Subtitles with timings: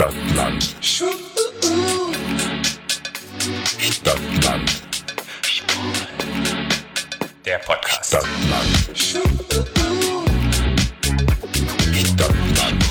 [0.00, 0.62] Stadtland.
[3.80, 4.82] Stadtland.
[7.44, 8.06] Der Podcast.
[8.06, 8.96] Stadtland.
[11.92, 12.84] Stadtland.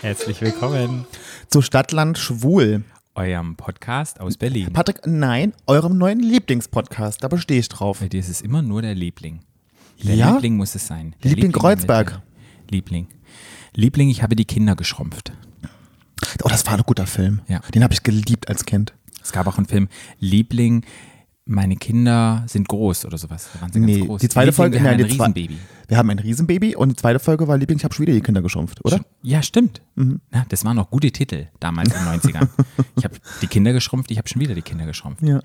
[0.00, 1.04] Herzlich willkommen
[1.48, 2.84] zu Stadtland Schwul.
[3.14, 4.72] eurem Podcast aus Berlin.
[4.72, 8.00] Patrick, nein, eurem neuen Lieblingspodcast, da bestehe ich drauf.
[8.00, 9.40] Bei dir ist es immer nur der Liebling.
[10.02, 10.30] Der Ja?
[10.30, 11.14] Liebling muss es sein.
[11.22, 12.22] Der Liebling der Kreuzberg.
[12.70, 13.08] Liebling.
[13.74, 15.32] Liebling, ich habe die Kinder geschrumpft.
[16.42, 17.42] Oh, das war ein guter Film.
[17.48, 17.60] Ja.
[17.74, 18.94] Den habe ich geliebt als Kind.
[19.22, 19.88] Es gab auch einen Film,
[20.18, 20.84] Liebling,
[21.48, 23.50] meine Kinder sind groß oder sowas.
[23.54, 24.20] Da waren sie Nee, ganz groß.
[24.20, 25.58] die zweite Liebling, Folge, wir nein, haben ein Riesenbaby.
[25.88, 28.20] Wir haben ein Riesenbaby und die zweite Folge war Liebling, ich habe schon wieder die
[28.20, 29.00] Kinder geschumpft, oder?
[29.22, 29.80] Ja, stimmt.
[29.94, 30.20] Mhm.
[30.34, 32.48] Ja, das waren noch gute Titel damals in den 90ern.
[32.96, 35.22] ich habe die Kinder geschrumpft, ich habe schon wieder die Kinder geschrumpft.
[35.22, 35.40] Ja.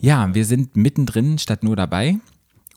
[0.00, 2.16] Ja, wir sind mittendrin statt nur dabei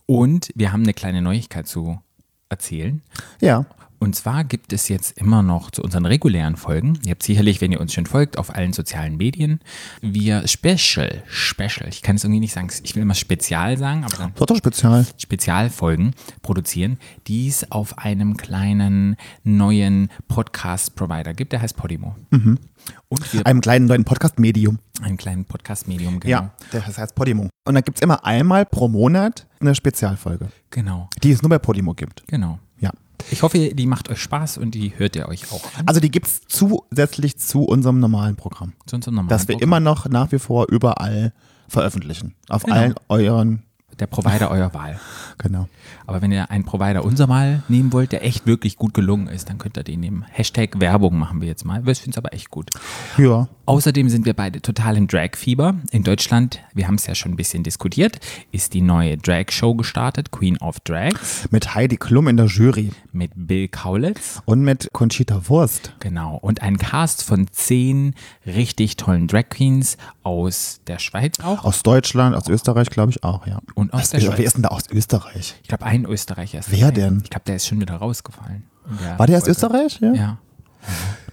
[0.05, 2.01] und wir haben eine kleine Neuigkeit zu
[2.49, 3.01] erzählen.
[3.41, 3.65] Ja.
[4.05, 7.71] Und zwar gibt es jetzt immer noch zu unseren regulären Folgen, ihr habt sicherlich, wenn
[7.71, 9.61] ihr uns schon folgt, auf allen sozialen Medien,
[9.99, 14.15] wir Special, Special, ich kann es irgendwie nicht sagen, ich will immer Spezial sagen, aber
[14.17, 15.07] dann doch spezial.
[15.17, 22.15] Spezialfolgen produzieren, die es auf einem kleinen neuen Podcast-Provider gibt, der heißt Podimo.
[22.29, 24.77] Und wir Einem kleinen neuen Podcast-Medium.
[25.01, 26.29] einen kleinen Podcast-Medium, genau.
[26.41, 27.49] Ja, das heißt Podimo.
[27.67, 31.57] Und dann gibt es immer einmal pro Monat eine Spezialfolge, Genau, die es nur bei
[31.57, 32.23] Podimo gibt.
[32.27, 32.59] genau.
[32.79, 32.91] Ja.
[33.31, 35.87] Ich hoffe, die macht euch Spaß und die hört ihr euch auch an.
[35.87, 38.73] Also die gibt es zusätzlich zu unserem normalen Programm.
[38.85, 39.69] Zu unserem normalen Das wir Programm.
[39.69, 41.33] immer noch nach wie vor überall
[41.67, 42.35] veröffentlichen.
[42.49, 42.75] Auf Genau.
[42.75, 43.63] allen euren,
[43.99, 44.99] Der Provider eurer Wahl.
[45.37, 45.67] genau.
[46.07, 49.49] Aber wenn ihr einen Provider unser Mal nehmen wollt, der echt wirklich gut gelungen ist,
[49.49, 50.25] dann könnt ihr den nehmen.
[50.31, 51.87] Hashtag Werbung machen wir jetzt mal.
[51.87, 52.69] Ich finde es aber echt gut.
[53.17, 53.47] Ja.
[53.65, 55.75] Außerdem sind wir beide total im Drag-Fieber.
[55.91, 58.19] In Deutschland, wir haben es ja schon ein bisschen diskutiert,
[58.51, 63.31] ist die neue Drag-Show gestartet, Queen of Drags, Mit Heidi Klum in der Jury mit
[63.35, 64.41] Bill Kaulitz.
[64.45, 65.93] und mit Conchita Wurst.
[65.99, 66.37] Genau.
[66.37, 68.13] Und ein Cast von zehn
[68.45, 71.63] richtig tollen Drag Queens aus der Schweiz auch.
[71.63, 73.59] Aus Deutschland, aus Österreich, glaube ich auch, ja.
[73.73, 74.37] Und aus Was- der wer, Schweiz.
[74.39, 75.55] wer ist denn da aus Österreich?
[75.61, 76.91] Ich glaube, ein Österreicher ist Wer dabei.
[77.09, 77.21] denn?
[77.23, 78.63] Ich glaube, der ist schon wieder rausgefallen.
[78.89, 79.47] in War der aus.
[79.47, 79.99] Österreich?
[80.01, 80.13] Ja.
[80.13, 80.37] Ja.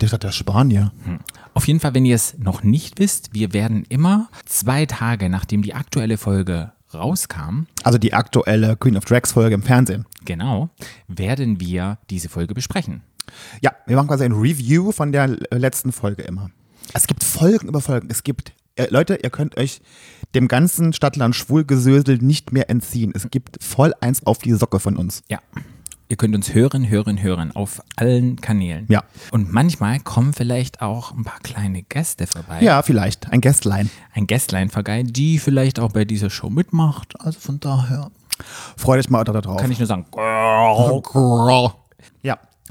[0.01, 0.93] Der ist der Spanier.
[1.55, 5.61] Auf jeden Fall, wenn ihr es noch nicht wisst, wir werden immer zwei Tage, nachdem
[5.63, 10.07] die aktuelle Folge rauskam, Also die aktuelle Queen of Drags Folge im Fernsehen.
[10.25, 10.71] genau,
[11.09, 13.03] werden wir diese Folge besprechen.
[13.61, 16.51] Ja, wir machen quasi ein Review von der letzten Folge immer.
[16.95, 18.09] Es gibt Folgen über Folgen.
[18.11, 18.53] Es gibt,
[18.91, 19.81] Leute, ihr könnt euch
[20.35, 23.13] dem ganzen Stadtland Schwulgesösel nicht mehr entziehen.
[23.15, 25.23] Es gibt voll eins auf die Socke von uns.
[25.29, 25.41] Ja.
[26.09, 28.87] Ihr könnt uns hören, hören, hören auf allen Kanälen.
[28.91, 29.03] Ja.
[29.31, 32.61] Und manchmal kommen vielleicht auch ein paar kleine Gäste vorbei.
[32.61, 33.33] Ja, vielleicht.
[33.33, 33.91] Ein Gästlein.
[34.13, 37.19] Ein Gästlein vorbei, die vielleicht auch bei dieser Show mitmacht.
[37.21, 38.11] Also von daher
[38.77, 39.61] Freut euch mal da drauf.
[39.61, 40.07] kann ich nur sagen,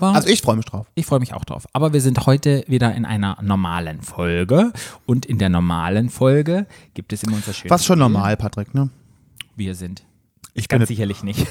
[0.02, 0.16] Was?
[0.16, 0.88] Also ich freue mich drauf.
[0.96, 1.68] Ich freue mich auch drauf.
[1.74, 4.74] Aber wir sind heute wieder in einer normalen Folge.
[5.06, 8.90] Und in der normalen Folge gibt es immer unser schönes Was schon normal, Patrick, ne?
[9.56, 10.04] Wir sind.
[10.54, 11.46] Ich bin, Ganz sicherlich nicht.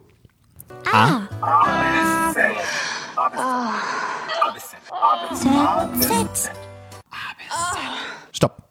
[8.32, 8.68] Stopp.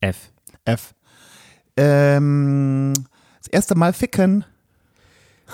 [0.00, 0.30] F.
[0.64, 0.94] F.
[1.76, 2.92] Ähm,
[3.38, 4.44] das erste Mal ficken.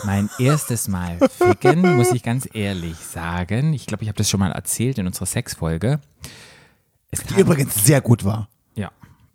[0.05, 3.73] Mein erstes Mal ficken, muss ich ganz ehrlich sagen.
[3.73, 6.01] Ich glaube, ich habe das schon mal erzählt in unserer Sexfolge.
[7.11, 8.49] Es Die kam- übrigens sehr gut war.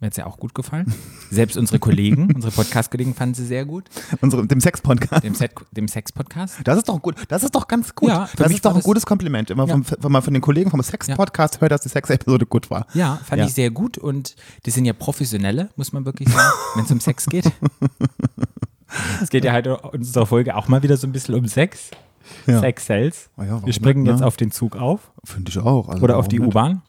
[0.01, 0.91] Ja, mir hat es ja auch gut gefallen.
[1.29, 3.85] Selbst unsere Kollegen, unsere Podcast-Kollegen fanden sie sehr gut.
[4.19, 5.23] Unsere, dem Sex-Podcast.
[5.23, 5.35] Dem,
[5.71, 6.55] dem Sex-Podcast.
[6.63, 7.15] Das ist doch gut.
[7.27, 8.09] Das ist doch ganz gut.
[8.09, 9.51] Ja, das ist doch ein gutes Kompliment.
[9.51, 9.73] Immer Ja.
[9.73, 12.87] vom, wenn man von den Kollegen vom Sex-Podcast hört, dass die Sex-Episode gut war.
[12.95, 13.45] Ja, fand Ja.
[13.45, 14.35] ich sehr gut und
[14.65, 17.51] die sind ja Professionelle, muss man wirklich sagen, wenn es um Sex geht.
[19.21, 21.91] Es geht ja halt in unserer Folge auch mal wieder so ein bisschen um Sex.
[22.45, 22.59] Ja.
[22.59, 23.29] Sex Sales.
[23.37, 24.27] Ah ja, Wir springen nicht, jetzt ne?
[24.27, 25.87] auf den Zug auf Finde ich auch.
[25.87, 26.41] Also oder auf die?
[26.41, 26.81] U-Bahn.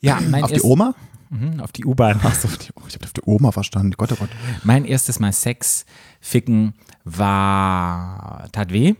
[0.00, 0.94] Ja, mein Auf die Oma?
[1.30, 2.20] Mhm, auf die U-Bahn.
[2.22, 3.92] Achso, ich habe auf die Oma verstanden.
[3.96, 4.30] Gott, oh Gott.
[4.64, 5.84] Mein erstes Mal Sex
[6.20, 8.94] ficken war tat weh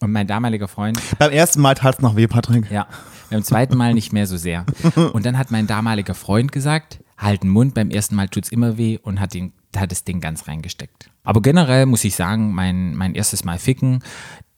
[0.00, 2.70] und mein damaliger Freund Beim ersten Mal tat es noch weh, Patrick.
[2.70, 2.86] Ja,
[3.30, 4.64] beim zweiten Mal nicht mehr so sehr.
[5.12, 8.78] Und dann hat mein damaliger Freund gesagt, halt den Mund, beim ersten Mal tut's immer
[8.78, 11.10] weh und hat, den, hat das Ding ganz reingesteckt.
[11.24, 14.02] Aber generell muss ich sagen, mein, mein erstes Mal ficken,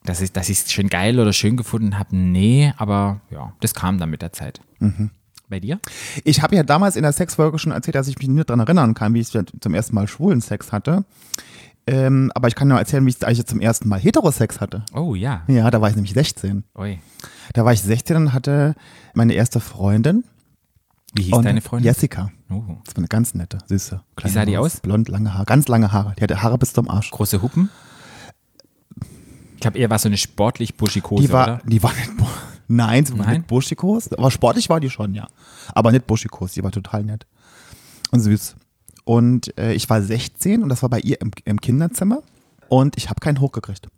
[0.04, 4.10] dass ich es schön geil oder schön gefunden habe, nee, aber ja, das kam dann
[4.10, 4.60] mit der Zeit.
[5.50, 5.80] Bei dir?
[6.24, 8.94] Ich habe ja damals in der Sexfolge schon erzählt, dass ich mich nicht daran erinnern
[8.94, 11.04] kann, wie ich zum ersten Mal schwulen Sex hatte.
[11.86, 14.84] Ähm, aber ich kann nur erzählen, wie ich eigentlich zum ersten Mal Heterosex hatte.
[14.94, 15.42] Oh ja.
[15.48, 16.62] Ja, da war ich nämlich 16.
[16.78, 17.00] Ui.
[17.52, 18.76] Da war ich 16 und hatte
[19.14, 20.22] meine erste Freundin.
[21.14, 21.86] Wie hieß und deine Freundin?
[21.86, 22.30] Jessica.
[22.48, 22.62] Oh.
[22.84, 24.00] Das war eine ganz nette, süße.
[24.14, 24.74] kleine sah die Maus.
[24.76, 24.80] aus?
[24.82, 26.14] Blond, lange Haare, ganz lange Haare.
[26.16, 27.10] Die hatte Haare bis zum Arsch.
[27.10, 27.70] Große Hupen?
[29.54, 31.60] Ich glaube, eher war so eine sportlich buschikose, Die war, oder?
[31.66, 32.10] die war nicht,
[32.70, 33.38] nein, sie war Nein?
[33.38, 35.26] nicht buschikos, aber sportlich war die schon, ja.
[35.74, 37.26] Aber nicht buschikos, die war total nett
[38.10, 38.56] und süß.
[39.04, 42.22] Und äh, ich war 16 und das war bei ihr im, im Kinderzimmer
[42.68, 43.88] und ich habe keinen hochgekriegt.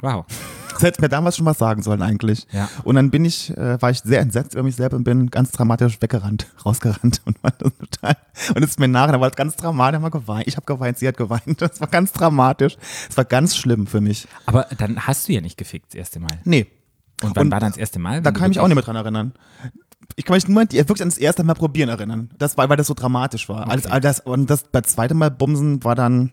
[0.00, 0.26] Wow.
[0.72, 2.46] Das hätte mir damals schon was sagen sollen eigentlich.
[2.52, 2.68] Ja.
[2.84, 5.50] Und dann bin ich, äh, war ich sehr entsetzt über mich selber und bin ganz
[5.50, 8.16] dramatisch weggerannt, rausgerannt und war das total.
[8.54, 10.46] Und es ist mir nachher, da war es ganz dramatisch, haben geweint.
[10.46, 11.60] Ich habe geweint, sie hat geweint.
[11.68, 12.76] Das war ganz dramatisch.
[13.10, 14.28] Es war ganz schlimm für mich.
[14.46, 16.38] Aber dann hast du ja nicht gefickt das erste Mal.
[16.44, 16.68] Nee,
[17.22, 18.22] Und wann Und war dann das erste Mal?
[18.22, 19.32] Da kann ich mich auch nicht mehr dran erinnern.
[20.16, 22.30] Ich kann mich nur die- wirklich an das erste Mal probieren erinnern.
[22.38, 23.68] Das war, weil das so dramatisch war.
[23.68, 26.32] Alles, all das, und das bei zweite Mal Bumsen war dann.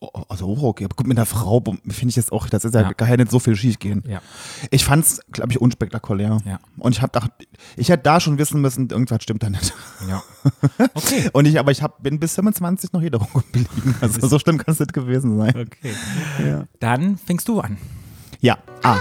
[0.00, 2.82] oh, Also oh, okay, gut, mit einer Frau finde ich jetzt auch, das ist ja,
[2.82, 2.92] Ja.
[2.92, 4.02] kann ja nicht so viel schief gehen.
[4.06, 4.20] Ja.
[4.70, 6.38] Ich fand's, glaube ich, unspektakulär.
[6.44, 6.58] Ja.
[6.78, 7.30] Und ich habe gedacht,
[7.76, 9.72] ich hätte da schon wissen müssen, irgendwas stimmt da nicht.
[10.08, 10.22] Ja.
[10.94, 11.30] Okay.
[11.32, 13.94] Und ich, aber ich hab, bin bis 25 noch hetero geblieben.
[14.00, 15.54] Also so schlimm kann es nicht gewesen sein.
[15.56, 16.64] Okay.
[16.80, 17.78] Dann fängst du an.
[18.42, 18.58] Ja.
[18.82, 18.98] Ah.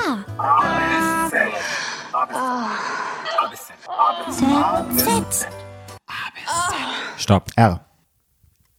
[4.95, 5.47] Z.
[7.17, 7.49] Stopp.
[7.55, 7.83] R.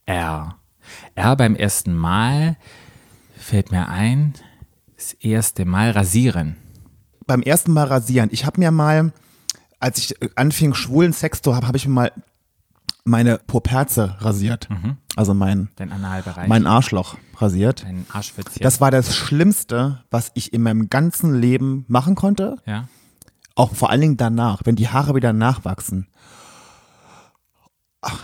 [0.05, 0.55] R.
[1.15, 2.55] R beim ersten Mal
[3.37, 4.33] fällt mir ein,
[4.95, 6.55] das erste Mal rasieren.
[7.27, 8.29] beim ersten Mal rasieren.
[8.31, 9.11] Ich habe mir mal,
[9.79, 12.11] als ich anfing, schwulen Sex zu haben, habe ich mir mal
[13.03, 14.69] meine Poperze rasiert.
[15.15, 16.47] Also mein, Dein Analbereich.
[16.47, 17.83] mein Arschloch rasiert.
[17.83, 18.05] Dein.
[18.59, 22.57] Das war das Schlimmste, was ich in meinem ganzen Leben machen konnte.
[22.65, 22.87] ja.
[23.55, 26.07] Auch vor allen Dingen danach, wenn die Haare wieder nachwachsen.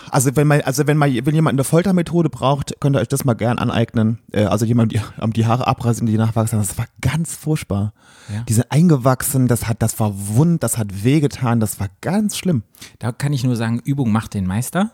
[0.09, 3.24] Also wenn man, also wenn man, wenn jemand eine Foltermethode braucht, könnt ihr euch das
[3.24, 4.18] mal gern aneignen.
[4.33, 5.00] Äh, Also jemand die,
[5.33, 6.57] die Haare abrasieren, die nachwachsen.
[6.59, 7.94] Das war ganz furchtbar.
[8.33, 8.42] Ja.
[8.42, 12.63] Die sind eingewachsen, das hat, das war wund, das hat wehgetan, das war ganz schlimm.
[12.97, 14.92] Da kann ich nur sagen, Übung macht den Meister.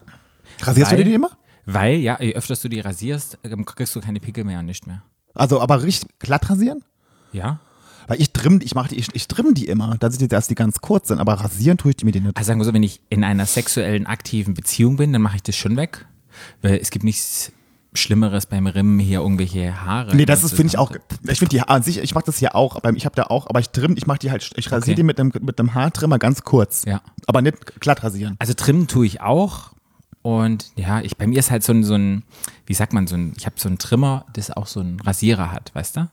[0.62, 1.32] Rasierst du dir die immer?
[1.66, 4.86] Weil, ja, je öfter du die rasierst, ähm, kriegst du keine Pickel mehr und nicht
[4.88, 5.04] mehr.
[5.34, 6.84] Also aber richtig glatt rasieren?
[7.32, 7.60] Ja?
[8.08, 10.56] Weil ich trimm, ich mach die, ich, ich trimm die immer, dass, ich, dass die
[10.56, 12.38] ganz kurz sind, aber rasieren tue ich die mir die nicht.
[12.38, 15.44] Also sagen wir so, wenn ich in einer sexuellen, aktiven Beziehung bin, dann mache ich
[15.44, 16.06] das schon weg.
[16.62, 17.52] Weil es gibt nichts
[17.94, 20.16] Schlimmeres beim Rimmen hier irgendwelche Haare.
[20.16, 22.40] Nee, das ist, finde ich auch, ich finde die Haare an sich, ich mache das
[22.42, 24.72] ja auch, aber ich habe da auch, aber ich trimm, ich mache die halt, ich
[24.72, 24.96] rasiere Okay.
[24.96, 26.84] die mit einem, mit einem Haartrimmer ganz kurz.
[26.86, 27.02] Ja.
[27.26, 28.36] Aber nicht glatt rasieren.
[28.40, 29.72] Also trimmen tue ich auch.
[30.26, 32.24] Und ja, ich, bei mir ist halt so ein, so ein,
[32.66, 35.52] wie sagt man, so ein, ich habe so einen Trimmer, das auch so einen Rasierer
[35.52, 36.10] hat, weißt du?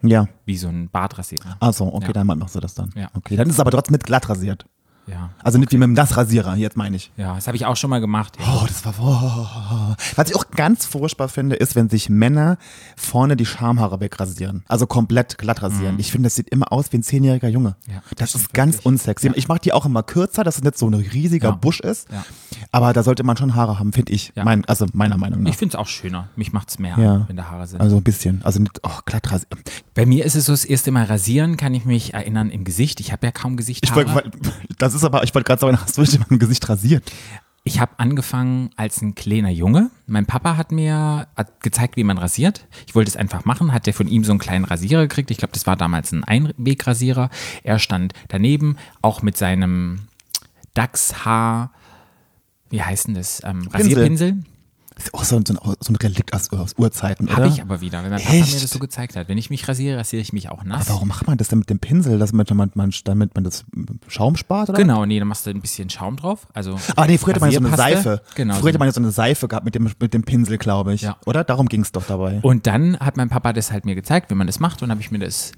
[0.00, 0.28] Ja.
[0.46, 1.58] Wie so ein Bartrasierer.
[1.60, 2.12] Also, okay, Ja.
[2.14, 2.88] dann machst du das dann.
[2.96, 3.10] Ja.
[3.12, 4.64] Okay, dann ist es aber trotzdem nicht glatt rasiert.
[5.06, 5.30] Ja.
[5.42, 7.10] Also nicht wie mit dem Nassrasierer, jetzt meine ich.
[7.16, 8.36] Ja, das habe ich auch schon mal gemacht.
[8.38, 8.46] Ja.
[8.62, 8.94] Oh, das war.
[9.00, 9.94] Oh.
[10.16, 12.58] Was ich auch ganz furchtbar finde, ist, wenn sich Männer
[12.96, 14.62] vorne die Schamhaare wegrasieren.
[14.68, 15.98] Also komplett glatt rasieren.
[15.98, 17.76] Ich finde, das sieht immer aus wie ein zehnjähriger Junge.
[17.86, 17.92] Mhm.
[17.94, 18.86] Ja, das das ist ganz wirklich.
[18.86, 19.30] unsexy.
[19.34, 21.54] Ich mache die auch immer kürzer, dass es nicht so ein riesiger Ja.
[21.54, 22.08] Busch ist.
[22.10, 22.24] Ja.
[22.72, 24.32] Aber da sollte man schon Haare haben, finde ich.
[24.36, 24.44] Ja.
[24.44, 25.50] Mein, also meiner Meinung nach.
[25.50, 26.28] Ich finde es auch schöner.
[26.36, 27.24] Mich macht es mehr, Ja.
[27.28, 27.80] wenn da Haare sind.
[27.80, 28.42] Also ein bisschen.
[28.44, 29.58] Also nicht, oh, glatt rasieren.
[29.94, 33.00] Bei mir ist es so, das erste Mal rasieren kann ich mich erinnern im Gesicht.
[33.00, 34.30] Ich habe ja kaum wollte,
[34.78, 37.10] das ist aber, ich wollte gerade sagen, hast du dich mein Gesicht rasiert?
[37.62, 39.90] Ich habe angefangen als ein kleiner Junge.
[40.06, 42.66] Mein Papa hat mir hat gezeigt, wie man rasiert.
[42.86, 45.30] Ich wollte es einfach machen, hat der von ihm so einen kleinen Rasierer gekriegt.
[45.30, 47.28] Ich glaube, das war damals ein Einwegrasierer.
[47.62, 50.06] Er stand daneben, auch mit seinem
[50.72, 51.72] Dachshaar,
[52.70, 53.42] wie heißt denn das?
[53.44, 54.42] Ähm, Rasierpinsel.
[55.00, 57.36] Das ist auch so ein, so ein, Relikt aus, aus Urzeiten, oder?
[57.36, 58.62] Habe ich aber wieder, wenn mein Papa mir Echt?
[58.62, 59.28] das so gezeigt hat.
[59.28, 60.86] Wenn ich mich rasiere, rasiere ich mich auch nass.
[60.86, 63.44] Aber warum macht man das denn mit dem Pinsel, dass man, man, man, damit man
[63.44, 63.64] das
[64.08, 64.68] Schaum spart?
[64.68, 64.78] Oder?
[64.78, 66.46] Genau, nee, dann machst du ein bisschen Schaum drauf.
[66.52, 67.76] Also Ah, nee, früher hatte man ja so eine.
[67.76, 68.20] Seife.
[68.34, 68.54] Genau.
[68.56, 71.00] Früher hatte man ja so eine Seife gehabt mit dem, mit dem Pinsel, glaube ich.
[71.02, 71.16] Ja.
[71.24, 71.44] Oder?
[71.44, 72.40] Darum ging es doch dabei.
[72.42, 75.00] Und dann hat mein Papa das halt mir gezeigt, wie man das macht und habe
[75.00, 75.52] ich mir das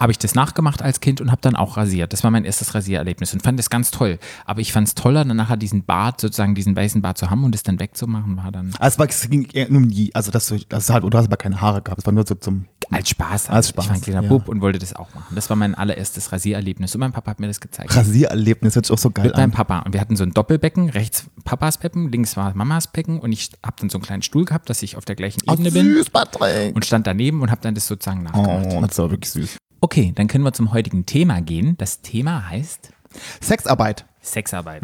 [0.00, 2.12] habe ich das nachgemacht als Kind und habe dann auch rasiert.
[2.14, 4.18] Das war mein erstes Rasiererlebnis und fand das ganz toll.
[4.46, 7.44] Aber ich fand es toller, dann nachher diesen Bart, sozusagen diesen weißen Bart zu haben
[7.44, 10.50] und es dann wegzumachen, war dann Also es, ging eher nur um die, also das
[10.50, 13.48] ist halt, du hast aber keine Haare gehabt, es war nur so zum, als Spaß.
[13.48, 13.56] halt.
[13.56, 14.28] Als Spaß, Ich war ein kleiner ja.
[14.28, 15.34] Bub und wollte das auch machen.
[15.34, 17.94] Das war mein allererstes Rasiererlebnis und mein Papa hat mir das gezeigt.
[17.94, 19.56] Rasiererlebnis, hört sich auch so geil Mit meinem an.
[19.56, 19.80] Papa.
[19.80, 23.50] Und wir hatten so ein Doppelbecken, rechts Papas Becken, links war Mamas Becken und ich
[23.64, 25.86] habe dann so einen kleinen Stuhl gehabt, dass ich auf der gleichen Oh, Ebene bin
[25.94, 26.74] süß, Patrick.
[26.74, 28.66] und stand daneben und habe dann das sozusagen nachgemacht.
[28.72, 29.56] Oh, das war wirklich süß.
[29.80, 31.76] Okay, dann können wir zum heutigen Thema gehen.
[31.78, 32.92] Das Thema heißt
[33.40, 34.04] Sexarbeit.
[34.22, 34.82] Sexarbeit.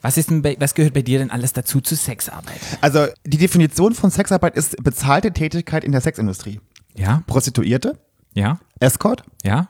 [0.00, 2.58] Was, ist denn bei, was gehört bei dir denn alles dazu zu Sexarbeit?
[2.80, 6.60] Also die Definition von Sexarbeit ist bezahlte Tätigkeit in der Sexindustrie.
[6.94, 7.98] Ja, Prostituierte,
[8.34, 9.68] ja, Escort, ja,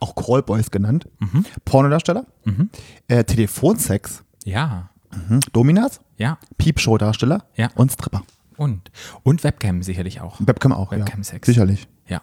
[0.00, 1.08] auch Callboys genannt,
[1.64, 2.26] Pornodarsteller,
[3.08, 4.90] äh, Telefonsex, ja,
[5.28, 5.40] mhm.
[5.52, 6.38] Dominas, ja.
[6.58, 7.70] Piepshow-Darsteller Ja.
[7.74, 8.22] und Stripper.
[8.56, 8.90] Und,
[9.22, 10.36] und Webcam sicherlich auch.
[10.40, 11.48] Webcam auch, Webcam-Sex.
[11.48, 11.52] ja.
[11.54, 11.88] Sicherlich.
[12.06, 12.20] Ja.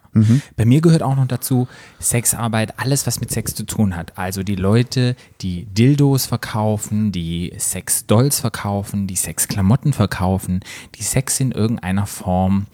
[0.57, 1.67] Bei mir gehört auch noch dazu
[2.00, 4.15] Sexarbeit, alles, was mit Sex zu tun hat.
[4.15, 10.59] Also die Leute, die Dildos verkaufen, die Sexdolls verkaufen, die Sexklamotten verkaufen,
[10.95, 12.67] die Sex in irgendeiner Form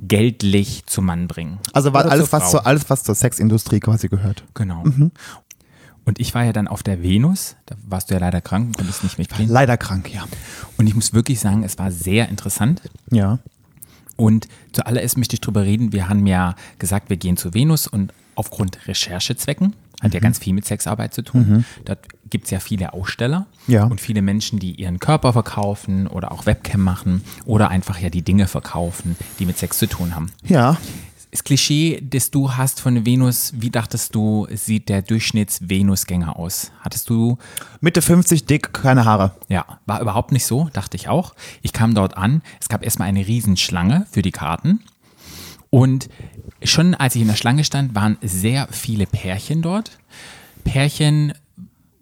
[0.00, 1.60] geldlich zum Mann bringen.
[1.72, 4.44] Also war alles, was zur, alles, was zur Sexindustrie quasi gehört.
[4.54, 4.84] Genau.
[6.08, 8.76] Und ich war ja dann auf der Venus, da warst du ja leider krank und
[8.78, 9.46] konntest nicht mitgehen.
[9.50, 10.24] Leider krank, ja.
[10.78, 12.80] Und ich muss wirklich sagen, es war sehr interessant.
[13.10, 13.38] Ja.
[14.16, 18.14] Und zuallererst möchte ich drüber reden, wir haben ja gesagt, wir gehen zu Venus und
[18.36, 20.14] aufgrund Recherchezwecken, hat Mhm.
[20.14, 21.64] ja ganz viel mit Sexarbeit zu tun.
[21.84, 21.98] Dort
[22.30, 23.84] gibt es ja viele Aussteller Ja.
[23.84, 28.22] und viele Menschen, die ihren Körper verkaufen oder auch Webcam machen oder einfach ja die
[28.22, 30.30] Dinge verkaufen, die mit Sex zu tun haben.
[30.44, 30.78] Ja.
[31.30, 36.72] Das Klischee, das du hast von Venus, wie dachtest du, sieht der Durchschnitts-Venusgänger aus?
[36.80, 37.36] Hattest du
[37.80, 39.32] Mitte 50, dick, keine Haare.
[39.48, 41.34] ja, war überhaupt nicht so, dachte ich auch.
[41.60, 44.80] Ich kam dort an, es gab erstmal eine Riesenschlange für die Karten.
[45.68, 46.08] Und
[46.62, 49.98] schon als ich in der Schlange stand, waren sehr viele Pärchen dort.
[50.64, 51.34] Pärchen,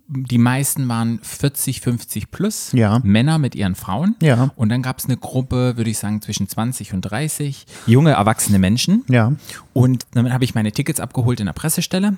[0.09, 2.73] die meisten waren 40, 50 plus.
[2.73, 3.01] Ja.
[3.03, 4.15] Männer mit ihren Frauen.
[4.23, 4.51] Ja.
[4.57, 7.67] Und dann gab es eine Gruppe, würde ich sagen, zwischen 20 und 30.
[7.87, 9.05] Junge, erwachsene Menschen.
[9.09, 9.33] Ja.
[9.73, 12.17] Und dann habe ich meine Tickets abgeholt in der Pressestelle,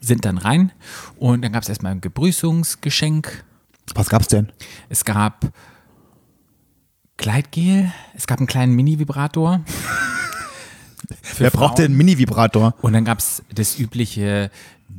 [0.00, 0.72] sind dann rein
[1.18, 3.44] und dann gab es erstmal ein Begrüßungsgeschenk.
[3.94, 4.52] Was gab's denn?
[4.88, 5.50] Es gab
[7.16, 9.62] Gleitgel, es gab einen kleinen Mini-Vibrator.
[11.38, 11.76] Wer braucht Frauen.
[11.76, 12.74] denn einen Mini-Vibrator?
[12.82, 14.50] Und dann gab es das übliche,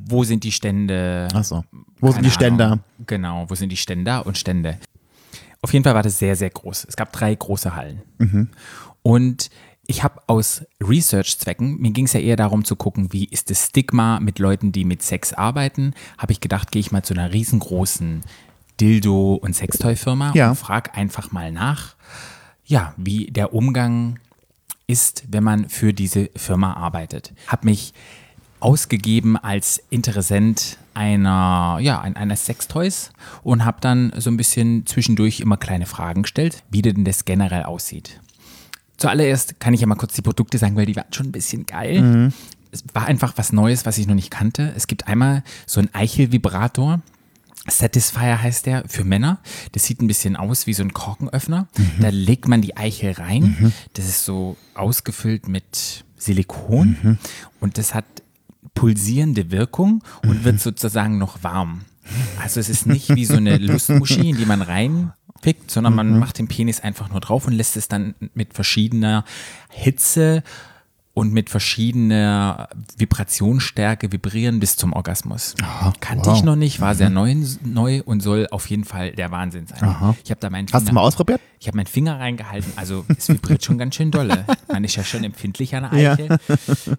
[0.09, 1.27] wo sind die Stände?
[1.33, 1.63] Achso.
[1.99, 2.65] Wo sind die Ständer?
[2.65, 2.79] Ahnung.
[3.05, 4.77] Genau, wo sind die Ständer und Stände?
[5.61, 6.85] Auf jeden Fall war das sehr, sehr groß.
[6.87, 8.01] Es gab drei große Hallen.
[8.19, 8.49] Mhm.
[9.01, 9.49] Und
[9.87, 13.67] ich habe aus Research-Zwecken, mir ging es ja eher darum zu gucken, wie ist das
[13.67, 17.31] Stigma mit Leuten, die mit Sex arbeiten, habe ich gedacht, gehe ich mal zu einer
[17.33, 18.21] riesengroßen
[18.79, 20.49] Dildo- und Sextoy-Firma Ja.
[20.49, 21.95] und frage einfach mal nach,
[22.65, 24.19] ja, wie der Umgang
[24.87, 27.33] ist, wenn man für diese Firma arbeitet.
[27.47, 27.93] Habe mich
[28.59, 33.11] ausgegeben als Interessent einer, ja, ein- eines Sextoys
[33.43, 37.63] und habe dann so ein bisschen zwischendurch immer kleine Fragen gestellt, wie denn das generell
[37.63, 38.19] aussieht.
[38.97, 41.67] Zuallererst kann ich ja mal kurz die Produkte sagen, weil die waren schon ein bisschen
[41.67, 42.31] geil.
[42.71, 44.73] Es war einfach was Neues, was ich noch nicht kannte.
[44.75, 47.01] Es gibt einmal so einen Eichelvibrator.
[47.69, 49.39] Satisfier heißt der für Männer.
[49.73, 51.67] Das sieht ein bisschen aus wie so ein Korkenöffner.
[51.99, 53.73] Da legt man die Eichel rein.
[53.93, 57.19] Das ist so ausgefüllt mit Silikon
[57.59, 58.05] und das hat
[58.77, 61.81] pulsierende Wirkung und wird sozusagen noch warm.
[62.41, 66.37] Also es ist nicht wie so eine Lustmuschi, in die man reinpickt, sondern man macht
[66.39, 69.25] den Penis einfach nur drauf und lässt es dann mit verschiedener
[69.69, 70.43] Hitze
[71.13, 75.55] und mit verschiedener Vibrationsstärke vibrieren bis zum Orgasmus.
[75.99, 76.37] Kannte wow.
[76.37, 79.79] ich noch nicht, war sehr neu, neu und soll auf jeden Fall der Wahnsinn sein.
[80.23, 81.41] Ich habe da meinen Hast du mal ausprobiert?
[81.59, 84.45] ich habe meinen Finger reingehalten, also es vibriert schon ganz schön dolle.
[84.71, 86.13] Man ist ja schon empfindlich an der Ja.
[86.13, 86.37] Eichel.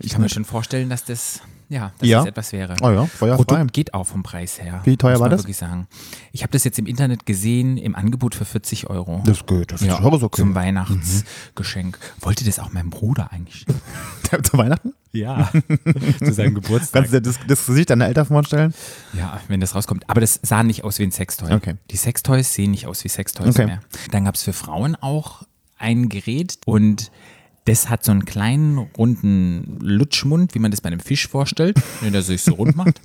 [0.01, 2.19] Ich kann mir schon vorstellen, dass das, ja, dass Ja.
[2.19, 2.77] das etwas wäre.
[2.83, 3.45] Oh ja, feuerfrei.
[3.45, 4.81] Produkt geht auch vom Preis her.
[4.85, 5.43] Wie teuer war das?
[5.43, 5.87] wirklich sagen.
[6.33, 9.23] Ich habe das jetzt im Internet gesehen, im Angebot für 40 Euro.
[9.25, 9.73] Das geht.
[9.73, 10.41] Das ist ja, auch okay.
[10.43, 11.99] Zum Weihnachtsgeschenk.
[12.21, 13.67] Wollte das auch meinem Bruder eigentlich?
[14.43, 14.95] Zu Weihnachten?
[15.13, 15.51] Ja.
[16.19, 17.03] Zu seinem Geburtstag.
[17.03, 18.75] Kannst du dir das, das Gesicht deiner Eltern vorstellen?
[19.15, 20.09] Ja, wenn das rauskommt.
[20.09, 21.53] Aber das sah nicht aus wie ein Sextoy.
[21.53, 21.75] Okay.
[21.91, 23.67] Die Sextoys sehen nicht aus wie Sextoys Okay.
[23.67, 23.81] mehr.
[24.11, 25.43] Dann gab es für Frauen auch
[25.79, 27.11] ein Gerät und
[27.69, 32.13] das hat so einen kleinen, runden Lutschmund, wie man das bei einem Fisch vorstellt, wenn
[32.15, 33.01] der sich so rund macht.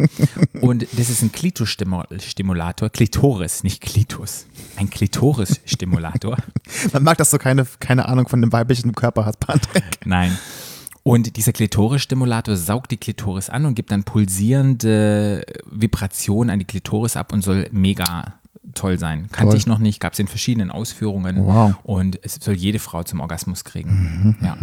[0.62, 2.90] Und das ist ein Klitoris-Stimulator.
[2.90, 4.46] Klitoris, nicht Klitus.
[4.78, 6.38] Ein Klitoris-Stimulator.
[6.94, 9.84] Man mag, dass du keine, keine Ahnung von dem weiblichen Körper hast, Patrick.
[10.06, 10.38] Nein.
[11.04, 17.18] Und dieser Klitoris-Stimulator saugt die Klitoris an und gibt dann pulsierende Vibrationen an die Klitoris
[17.18, 18.36] ab und soll mega
[18.74, 19.28] toll sein.
[19.32, 19.58] Kannte Toll.
[19.58, 21.76] ich noch nicht, gab es in verschiedenen Ausführungen Wow.
[21.84, 24.38] und es soll jede Frau zum Orgasmus kriegen.
[24.42, 24.58] ja.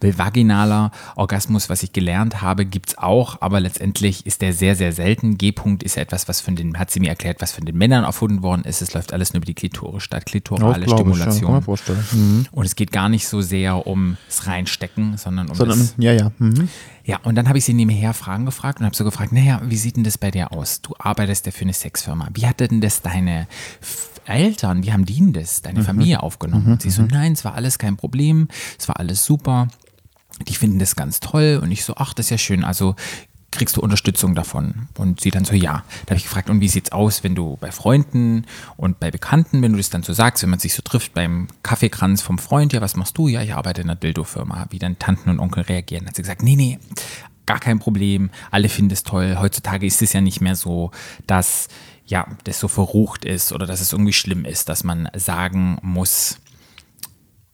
[0.00, 4.74] Weil vaginaler Orgasmus, was ich gelernt habe, gibt es auch, aber letztendlich ist der sehr,
[4.74, 5.38] sehr selten.
[5.38, 8.04] G-Punkt ist ja etwas, was von den, hat sie mir erklärt, was von den Männern
[8.04, 8.80] erfunden worden ist.
[8.82, 10.96] Es läuft alles nur über die Klitoris statt klitorale ich, ja.
[10.96, 11.44] Stimulation.
[11.44, 12.48] Kann man vorstellen.
[12.50, 14.16] Und es geht gar nicht so sehr ums
[14.46, 15.94] Reinstecken, sondern um Sondern, das.
[15.98, 16.30] ja, ja.
[17.06, 17.10] Mhm.
[17.10, 19.76] Ja, und dann habe ich sie nebenher Fragen gefragt und habe so gefragt, naja, wie
[19.76, 20.82] sieht denn das bei dir aus?
[20.82, 22.28] Du arbeitest ja für eine Sexfirma.
[22.34, 23.46] Wie hatte denn das deine
[24.26, 26.72] Eltern, wie haben die denn das, deine Familie aufgenommen?
[26.72, 28.48] Und sie so, nein, es war alles kein Problem,
[28.78, 29.68] es war alles super.
[30.48, 32.64] Die finden das ganz toll und ich so, ach, das ist ja schön.
[32.64, 32.94] Also
[33.56, 34.88] kriegst du Unterstützung davon?
[34.96, 35.84] Und sie dann so, ja.
[36.04, 38.46] Da habe ich gefragt, und wie sieht's aus, wenn du bei Freunden
[38.76, 41.48] und bei Bekannten, wenn du das dann so sagst, wenn man sich so trifft beim
[41.62, 43.28] Kaffeekranz vom Freund, ja, was machst du?
[43.28, 44.66] Ja, ich arbeite in einer Dildo-Firma.
[44.70, 46.04] Wie dann Tanten und Onkel reagieren.
[46.04, 46.78] Dann hat sie gesagt, nee, nee,
[47.46, 48.30] gar kein Problem.
[48.50, 49.36] Alle finden es toll.
[49.38, 50.90] Heutzutage ist es ja nicht mehr so,
[51.26, 51.68] dass
[52.06, 56.38] ja, das so verrucht ist oder dass es irgendwie schlimm ist, dass man sagen muss,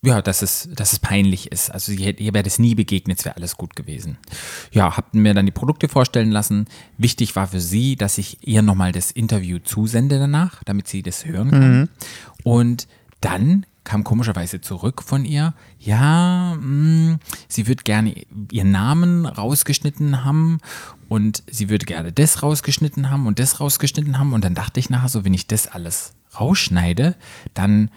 [0.05, 1.71] ja, dass es, dass es peinlich ist.
[1.71, 4.19] Also ihr, ihr wäre das nie begegnet, es wäre alles gut gewesen.
[4.73, 6.67] Ja, habt mir dann die Produkte vorstellen lassen.
[6.99, 11.25] Wichtig war für sie, dass ich ihr nochmal das Interview zusende danach, damit sie das
[11.25, 11.89] hören kann.
[12.43, 12.89] Und
[13.21, 17.19] dann kam komischerweise zurück von ihr, ja, mh,
[17.49, 18.15] sie würde gerne
[18.51, 20.59] ihren Namen rausgeschnitten haben
[21.09, 24.33] und sie würde gerne das rausgeschnitten haben und das rausgeschnitten haben.
[24.33, 27.17] Und dann dachte ich nachher so, wenn ich das alles rausschneide,
[27.55, 27.91] dann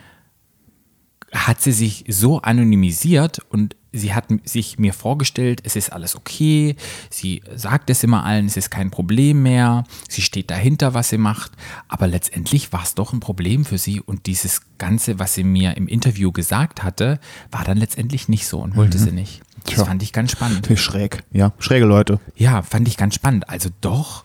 [1.35, 6.75] hat sie sich so anonymisiert und sie hat sich mir vorgestellt, es ist alles okay,
[7.09, 11.17] sie sagt es immer allen, es ist kein Problem mehr, sie steht dahinter, was sie
[11.17, 11.51] macht,
[11.87, 15.77] aber letztendlich war es doch ein Problem für sie und dieses Ganze, was sie mir
[15.77, 17.19] im Interview gesagt hatte,
[17.51, 19.41] war dann letztendlich nicht so und wollte sie nicht.
[19.65, 19.85] Das Tja.
[19.85, 20.67] fand ich ganz spannend.
[20.77, 21.53] Schräg, ja.
[21.59, 22.19] Schräge Leute.
[22.35, 23.49] Ja, fand ich ganz spannend.
[23.49, 24.23] Also doch,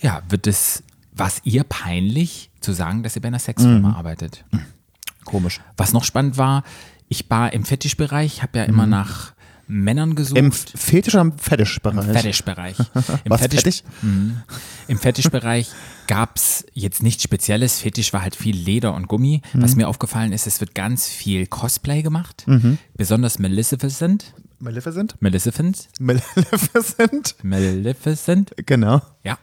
[0.00, 0.82] ja, wird es,
[1.12, 4.44] was ihr peinlich zu sagen, dass ihr bei einer Sexfirma arbeitet.
[5.24, 5.60] Komisch.
[5.76, 6.64] Was noch spannend war,
[7.08, 9.34] ich war im Fetischbereich, habe ja immer nach
[9.68, 10.38] Männern gesucht.
[10.38, 12.04] Im Fetisch oder im Fetischbereich?
[12.06, 12.76] Fetischbereich.
[13.24, 13.82] Im Was, Fetisch, Fetisch?
[14.02, 14.42] Mhm.
[14.88, 15.70] Im Fetischbereich
[16.06, 17.80] gab es jetzt nichts Spezielles.
[17.80, 19.40] Fetisch war halt viel Leder und Gummi.
[19.52, 19.62] Mhm.
[19.62, 22.44] Was mir aufgefallen ist, es wird ganz viel Cosplay gemacht.
[22.46, 22.78] Mhm.
[22.96, 24.34] Besonders Maleficent.
[24.62, 25.16] Maleficent?
[25.20, 25.88] Maleficent.
[25.98, 27.34] Maleficent?
[27.42, 28.52] Maleficent.
[28.64, 29.00] Genau.
[29.24, 29.36] Ja,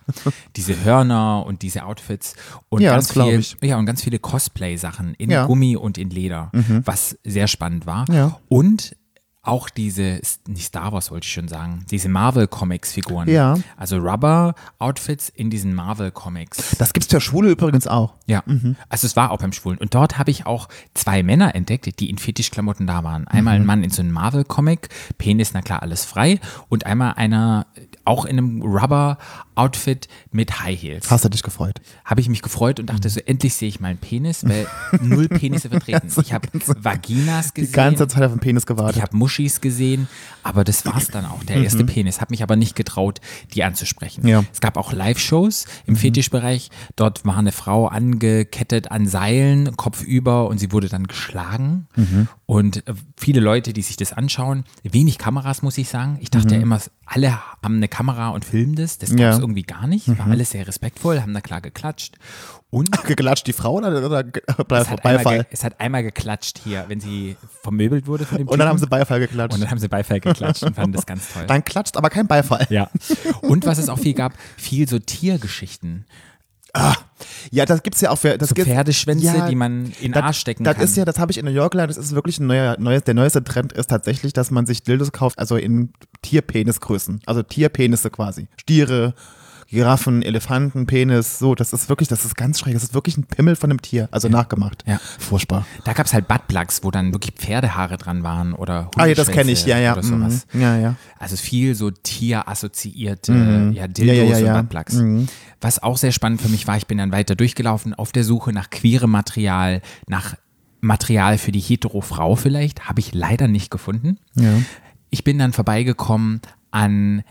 [0.56, 2.36] diese Hörner und diese Outfits
[2.70, 3.58] und Ja, ganz viel, ich.
[3.62, 5.44] ja und ganz viele Cosplay-Sachen in Ja.
[5.44, 5.48] Mhm.
[5.48, 6.52] Gummi und in Leder,
[6.86, 8.06] was sehr spannend war.
[8.10, 8.40] Ja.
[8.48, 8.96] Und
[9.42, 13.30] auch diese, nicht Star Wars wollte ich schon sagen, diese Marvel-Comics-Figuren.
[13.30, 13.56] Ja.
[13.78, 16.76] Also Rubber-Outfits in diesen Marvel-Comics.
[16.78, 18.16] Das gibt's für Schwule übrigens auch.
[18.28, 18.44] Ja,
[18.90, 19.78] also es war auch beim Schwulen.
[19.80, 23.28] Und dort habe ich auch zwei Männer entdeckt, die in Fetischklamotten da waren.
[23.28, 23.64] Einmal Mhm.
[23.64, 26.40] ein Mann in so einem Marvel-Comic, Penis, na klar, alles frei.
[26.68, 27.66] Und einmal einer
[28.06, 31.10] auch in einem Rubber-Outfit mit High Heels.
[31.12, 31.80] Hast du dich gefreut?
[32.06, 33.12] Habe ich mich gefreut und dachte Mhm.
[33.14, 34.68] so, endlich sehe ich mal einen Penis, weil
[35.02, 36.10] null Penisse vertreten.
[36.22, 37.74] Ich habe Vaginas Die gesehen.
[37.74, 38.98] ganze Zeit auf den Penis gewartet.
[38.98, 40.08] Ich habe Muschis gesehen,
[40.42, 42.20] aber das war's dann auch, der erste Penis.
[42.20, 43.20] Habe mich aber nicht getraut,
[43.54, 44.24] die anzusprechen.
[44.24, 44.28] Mhm.
[44.28, 44.44] Ja.
[44.52, 46.72] Es gab auch Live-Shows im Fetischbereich.
[46.96, 51.88] Dort war eine Frau angekettet an Seilen, kopfüber und sie wurde dann geschlagen.
[51.96, 52.28] Mhm.
[52.48, 56.18] Und äh, viele Leute, die sich das anschauen, wenig Kameras, muss ich sagen.
[56.22, 58.98] Ich dachte ja immer, alle haben eine Kamera und filmen das.
[58.98, 59.22] Das gab es Mhm.
[59.22, 59.36] Ja.
[59.36, 59.42] Mhm.
[59.44, 60.08] irgendwie gar nicht.
[60.18, 62.18] War alles sehr respektvoll, haben da klar geklatscht.
[62.72, 65.38] Und Geklatscht die Frau oder, oder es hat, einmal Beifall?
[65.40, 68.78] ge, es hat einmal geklatscht hier, wenn sie vermöbelt wurde von dem Und dann haben
[68.78, 69.00] sie Typen.
[69.00, 69.56] Beifall geklatscht.
[69.56, 71.46] Und dann haben sie Beifall geklatscht und fanden das ganz toll.
[71.48, 72.68] Dann klatscht aber kein Beifall.
[72.70, 72.90] Ja.
[73.42, 76.06] Und was es auch viel gab, viel so Tiergeschichten.
[77.52, 80.40] Ja, das gibt's ja auch für das So Pferdeschwänze, die man in den das, Arsch
[80.40, 80.84] stecken das kann.
[80.84, 83.04] ist ja, das habe ich in New York gelernt, das ist wirklich ein neuer, neues,
[83.04, 88.12] der neueste Trend ist tatsächlich, dass man sich Dildos kauft, also in Tierpenisgrößen, also Tierpenisse
[88.12, 88.48] quasi.
[88.58, 89.16] Stiere,
[89.70, 93.26] Giraffen, Elefanten, Penis, so, das ist wirklich, das ist ganz schräg, das ist wirklich ein
[93.26, 94.84] Pimmel von einem Tier, also nachgemacht.
[94.88, 95.00] Ja.
[95.20, 95.66] Furchtbar.
[95.84, 99.30] Da gab es halt Buttplugs, wo dann wirklich Pferdehaare dran waren oder Ah ja, das
[99.30, 99.94] kenne ich, ja, ja.
[99.94, 100.48] Oder sowas.
[100.54, 100.62] Mhm.
[100.62, 100.96] Ja, ja.
[101.20, 104.60] Also viel so tierassoziierte ja, Dildos Ja, ja, ja, ja.
[104.60, 105.04] und Buttplugs.
[105.62, 108.52] Was auch sehr spannend für mich war, ich bin dann weiter durchgelaufen auf der Suche
[108.52, 110.36] nach queerem Material, nach
[110.82, 114.18] Material für die hetero Frau vielleicht, habe ich leider nicht gefunden.
[114.36, 114.54] Ja.
[115.12, 117.24] Ich bin dann vorbeigekommen an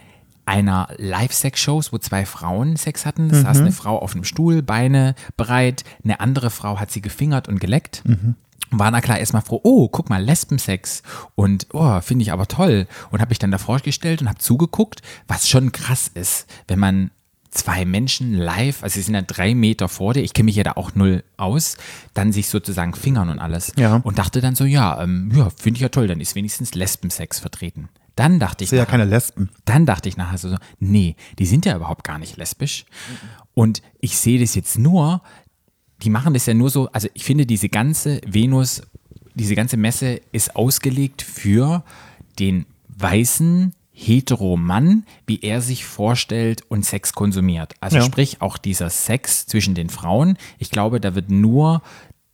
[0.49, 3.27] einer Live-Sex-Show, wo zwei Frauen Sex hatten.
[3.27, 3.35] Mhm.
[3.35, 7.49] Es saß eine Frau auf einem Stuhl, Beine breit, eine andere Frau hat sie gefingert
[7.49, 8.03] und geleckt.
[8.07, 8.35] Mhm.
[8.71, 11.03] Und war na klar erstmal froh, oh, guck mal, Lesbensex.
[11.35, 12.87] Und oh, finde ich aber toll.
[13.11, 17.11] Und habe mich dann davor gestellt und habe zugeguckt, was schon krass ist, wenn man
[17.51, 20.65] zwei Menschen live, also sie sind ja drei Meter vor dir, ich kenne mich ja
[20.65, 21.77] da auch null aus,
[22.15, 23.73] dann sich sozusagen fingern und alles.
[23.77, 23.97] Ja.
[23.97, 27.39] Und dachte dann so, ja, ähm, ja, finde ich ja toll, dann ist wenigstens Lesbensex
[27.39, 27.89] vertreten.
[28.19, 29.49] Dann dachte ich, Das sind ja keine Lesben.
[29.65, 32.85] dann dachte ich nachher so, nee, die sind ja überhaupt gar nicht lesbisch.
[33.55, 35.23] Und ich sehe das jetzt nur,
[36.03, 38.83] die machen das ja nur so, also ich finde diese ganze Venus,
[39.35, 41.85] diese ganze Messe ist ausgelegt für
[42.39, 47.75] den weißen hetero Mann, wie er sich vorstellt und Sex konsumiert.
[47.81, 48.03] Also Ja.
[48.05, 50.39] sprich auch dieser Sex zwischen den Frauen.
[50.59, 51.83] Ich glaube, da wird nur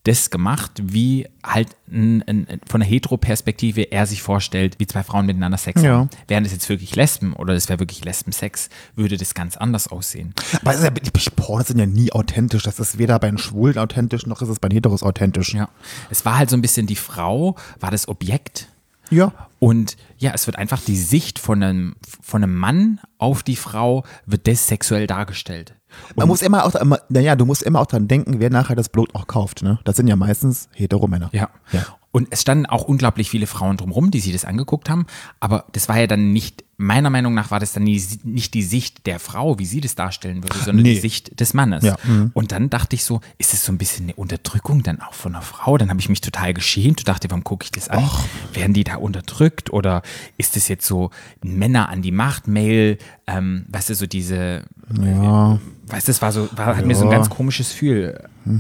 [0.05, 5.27] das gemacht, wie halt n, n, von der Hetero-Perspektive er sich vorstellt, wie zwei Frauen
[5.27, 5.93] miteinander Sex Ja.
[5.99, 6.11] haben.
[6.29, 10.35] Wären das jetzt wirklich Lesben oder das wäre wirklich Lesbensex, würde das ganz anders aussehen.
[10.61, 12.63] Aber ist ja, die Pornos sind ja nie authentisch.
[12.65, 15.55] Das ist weder bei den Schwulen authentisch, noch ist es bei den Heteros authentisch.
[15.55, 15.69] Ja.
[16.11, 18.69] Es war halt so ein bisschen die Frau, war das Objekt
[19.11, 19.33] Ja.
[19.59, 24.05] Und ja, es wird einfach die Sicht von einem, von einem Mann auf die Frau
[24.27, 25.75] wird das sexuell dargestellt.
[26.17, 26.75] Man muss immer auch,
[27.09, 29.63] naja, du musst immer auch dran denken, wer nachher das Blut auch kauft.
[29.63, 29.79] Ne?
[29.85, 31.31] Das sind ja meistens hetero Männer.
[31.33, 31.51] Ja.
[31.73, 31.87] Ja.
[32.13, 35.07] Und es standen auch unglaublich viele Frauen drumherum, die sich das angeguckt haben.
[35.41, 38.63] Aber das war ja dann nicht, meiner Meinung nach war das dann nie, nicht die
[38.63, 40.95] Sicht der Frau, wie sie das darstellen würde, sondern Nee.
[40.95, 41.85] die Sicht des Mannes.
[41.85, 41.97] Ja.
[42.05, 42.31] Mhm.
[42.35, 45.35] Und dann dachte ich so, ist es so ein bisschen eine Unterdrückung dann auch von
[45.35, 45.79] einer Frau?
[45.79, 48.09] Dann habe ich mich total geschämt und dachte, warum gucke ich das an?
[48.53, 49.73] Werden die da unterdrückt?
[49.73, 50.03] Oder
[50.37, 51.11] ist es jetzt so
[51.43, 54.65] Männer an die Macht, Mail, ähm, weißt du, so diese,
[55.01, 55.59] Ja.
[55.87, 57.17] weißt du, es war so, war, hat mir so ein Ja.
[57.19, 58.51] ganz komisches Gefühl äh,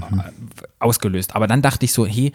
[0.79, 1.35] ausgelöst.
[1.35, 2.33] Aber dann dachte ich so, hey,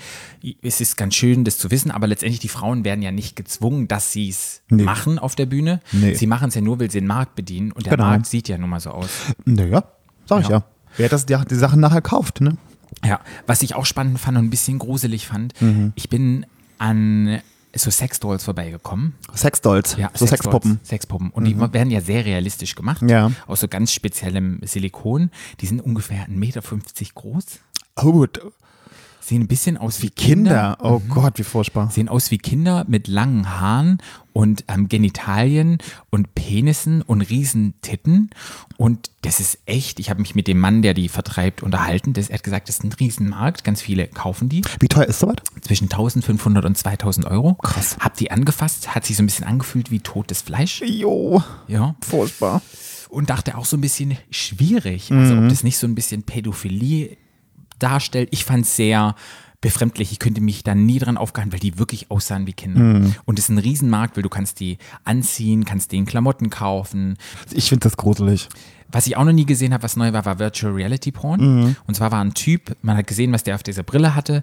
[0.62, 3.88] es ist ganz schön, das zu wissen, aber letztendlich die Frauen werden ja nicht gezwungen,
[3.88, 4.84] dass sie es Nee.
[4.84, 5.69] machen auf der Bühne.
[5.92, 6.14] Nee.
[6.16, 8.10] Sie machen es ja nur, weil sie den Markt bedienen und der Genau.
[8.10, 9.10] Markt sieht ja nun mal so aus.
[9.46, 9.84] Naja,
[10.26, 10.58] sag ich Ja.
[10.60, 10.64] ja.
[10.98, 12.58] Wer das die, die Sachen nachher kauft, ne?
[13.06, 15.94] Ja, was ich auch spannend fand und ein bisschen gruselig fand, Mhm.
[15.96, 16.46] ich bin
[16.80, 17.40] an
[17.76, 19.14] so Sexdolls vorbeigekommen.
[19.36, 20.80] Sexdolls, Ja, so Sexpuppen.
[20.84, 21.30] Sexpuppen.
[21.30, 23.04] Und die werden ja sehr realistisch gemacht.
[23.08, 23.32] Ja.
[23.46, 25.30] Aus so ganz speziellem Silikon.
[25.62, 26.62] Die sind ungefähr 1,50 Meter
[27.14, 27.46] groß.
[27.98, 28.40] Oh, gut.
[29.30, 30.76] Sehen ein bisschen aus wie Kinder.
[30.76, 30.78] Kinder.
[30.82, 31.92] Oh Gott, wie furchtbar.
[31.92, 34.00] Sehen aus wie Kinder mit langen Haaren
[34.34, 35.78] und ähm, Genitalien
[36.10, 38.32] und Penissen und riesen Titten.
[38.78, 42.14] Und das ist echt, ich habe mich mit dem Mann, der die vertreibt, unterhalten.
[42.14, 43.64] Das, er hat gesagt, das ist ein Riesenmarkt.
[43.64, 44.64] Ganz viele kaufen die.
[44.80, 45.36] Wie teuer ist sowas?
[45.62, 47.54] Zwischen 1500 und 2000 Euro.
[47.54, 47.98] Krass.
[48.00, 50.82] Hab die angefasst, hat sich so ein bisschen angefühlt wie totes Fleisch.
[50.84, 51.94] Jo, Ja.
[52.02, 52.64] furchtbar.
[53.10, 55.12] Und dachte auch so ein bisschen schwierig.
[55.12, 55.44] Also, Mhm.
[55.44, 57.16] ob das nicht so ein bisschen Pädophilie
[57.80, 58.30] darstellt.
[58.32, 59.16] Ich fand es sehr
[59.62, 60.12] befremdlich.
[60.12, 62.80] Ich könnte mich da nie dran aufgehalten, weil die wirklich aussahen wie Kinder.
[62.80, 63.16] Mhm.
[63.26, 67.18] Und es ist ein Riesenmarkt, weil du kannst die anziehen, kannst denen Klamotten kaufen.
[67.52, 68.48] Ich finde das gruselig.
[68.92, 71.42] Was ich auch noch nie gesehen habe, was neu war, war Virtual Reality Porn.
[71.42, 71.76] Mhm.
[71.86, 74.42] Und zwar war ein Typ, man hat gesehen, was der auf dieser Brille hatte.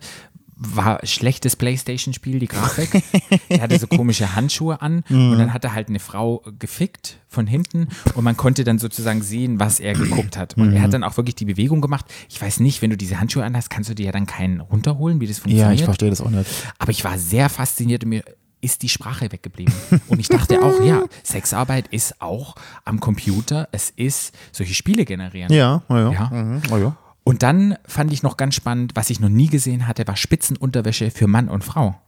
[0.58, 3.02] War schlechtes Playstation-Spiel, die Grafik.
[3.50, 5.32] er hatte so komische Handschuhe an Mhm.
[5.32, 9.20] und dann hat er halt eine Frau gefickt von hinten und man konnte dann sozusagen
[9.20, 10.56] sehen, was er geguckt hat.
[10.56, 10.82] Und er Mhm.
[10.82, 12.06] hat dann auch wirklich die Bewegung gemacht.
[12.30, 15.20] Ich weiß nicht, wenn du diese Handschuhe anhast, kannst du dir ja dann keinen runterholen,
[15.20, 15.74] wie das Ja, funktioniert.
[15.80, 16.48] ich verstehe das auch nicht.
[16.78, 18.24] Aber ich war sehr fasziniert und mir
[18.62, 19.74] ist die Sprache weggeblieben.
[20.08, 22.54] Und ich dachte auch, ja, Sexarbeit ist auch
[22.86, 25.52] am Computer, es ist solche Spiele generieren.
[25.52, 26.10] Ja, ja.
[26.10, 26.30] Ja.
[26.32, 26.62] Mhm.
[26.72, 26.96] Oh ja.
[27.28, 31.10] Und dann fand ich noch ganz spannend, was ich noch nie gesehen hatte, war Spitzenunterwäsche
[31.10, 32.00] für Mann und Frau.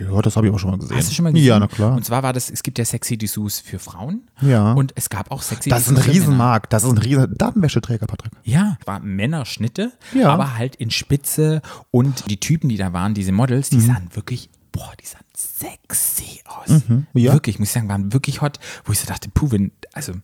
[0.00, 0.96] Ja, das habe ich auch schon mal gesehen.
[0.96, 1.46] Hast du schon mal gesehen?
[1.46, 1.92] Ja, na klar.
[1.94, 4.22] Und zwar war das, es gibt ja sexy Dessous für Frauen.
[4.40, 4.72] Ja.
[4.72, 6.10] Und es gab auch sexy Das ist ein Dessous.
[6.14, 6.72] Riesenmarkt.
[6.72, 8.32] Das ist ein riesen Datenwäscheträger, Patrick.
[8.44, 10.30] Ja, war Männerschnitte, Ja.
[10.30, 11.60] aber halt in Spitze
[11.90, 13.76] und die Typen, die da waren, diese Models, Mhm.
[13.76, 16.82] die sahen wirklich, boah, die sahen sexy aus.
[16.88, 17.06] Mhm.
[17.12, 17.34] ja.
[17.34, 20.14] Wirklich, muss ich sagen, waren wirklich hot, wo ich so dachte, puh, wenn, also,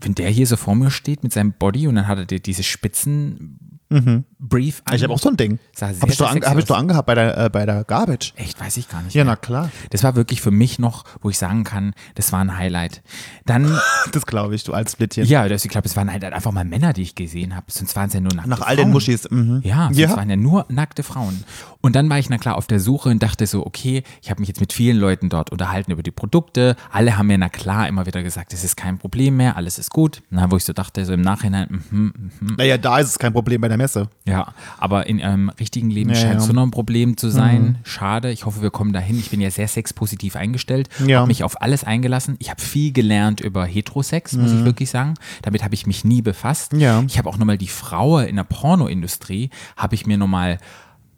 [0.00, 2.40] wenn der hier so vor mir steht mit seinem Body und dann hat er die-
[2.42, 4.92] diese Spitzen Brief an.
[4.92, 4.96] Mhm.
[4.96, 5.58] Ich habe auch so ein Ding.
[5.80, 8.34] Habe ich, doch an, hab ich doch angehabt bei der, äh, bei der Garbage.
[8.36, 9.14] Echt, weiß ich gar nicht.
[9.14, 9.32] Ja, mehr.
[9.32, 9.70] na klar.
[9.90, 13.02] Das war wirklich für mich noch, wo ich sagen kann, das war ein Highlight.
[13.46, 13.78] Dann,
[14.12, 15.24] Das glaube ich, du als Splittchen.
[15.26, 17.66] ja, das, ich glaube, es waren halt einfach mal Männer, die ich gesehen habe.
[17.68, 18.88] Sonst waren es ja nur nackte Nach all Frauen.
[18.88, 19.28] den Muschis.
[19.30, 19.60] Mhm.
[19.64, 20.16] Ja, sonst Ja.
[20.16, 21.42] waren ja nur nackte Frauen.
[21.80, 24.40] Und dann war ich, na klar, auf der Suche und dachte so, okay, ich habe
[24.40, 26.76] mich jetzt mit vielen Leuten dort unterhalten über die Produkte.
[26.92, 29.90] Alle haben mir, na klar, immer wieder gesagt, es ist kein Problem mehr, alles ist
[29.90, 30.22] gut.
[30.30, 32.54] Na, wo ich so dachte, so im Nachhinein, mhm, mhm.
[32.58, 34.10] Naja, da ist es kein Problem bei der Messe.
[34.26, 36.42] Ja, aber in einem richtigen Leben Ja, scheint es ja.
[36.42, 36.46] Mhm.
[36.46, 37.78] so noch ein Problem zu sein.
[37.84, 38.30] Schade.
[38.30, 39.18] Ich hoffe, wir kommen dahin.
[39.18, 40.90] Ich bin ja sehr sexpositiv eingestellt.
[41.06, 41.20] Ja.
[41.20, 42.36] Habe mich auf alles eingelassen.
[42.38, 45.14] Ich habe viel gelernt über Heterosex, muss ich wirklich sagen.
[45.40, 46.74] Damit habe ich mich nie befasst.
[46.74, 46.80] Mhm.
[46.80, 47.02] Ja.
[47.06, 50.58] Ich habe auch nochmal die Frau in der Pornoindustrie, habe ich mir nochmal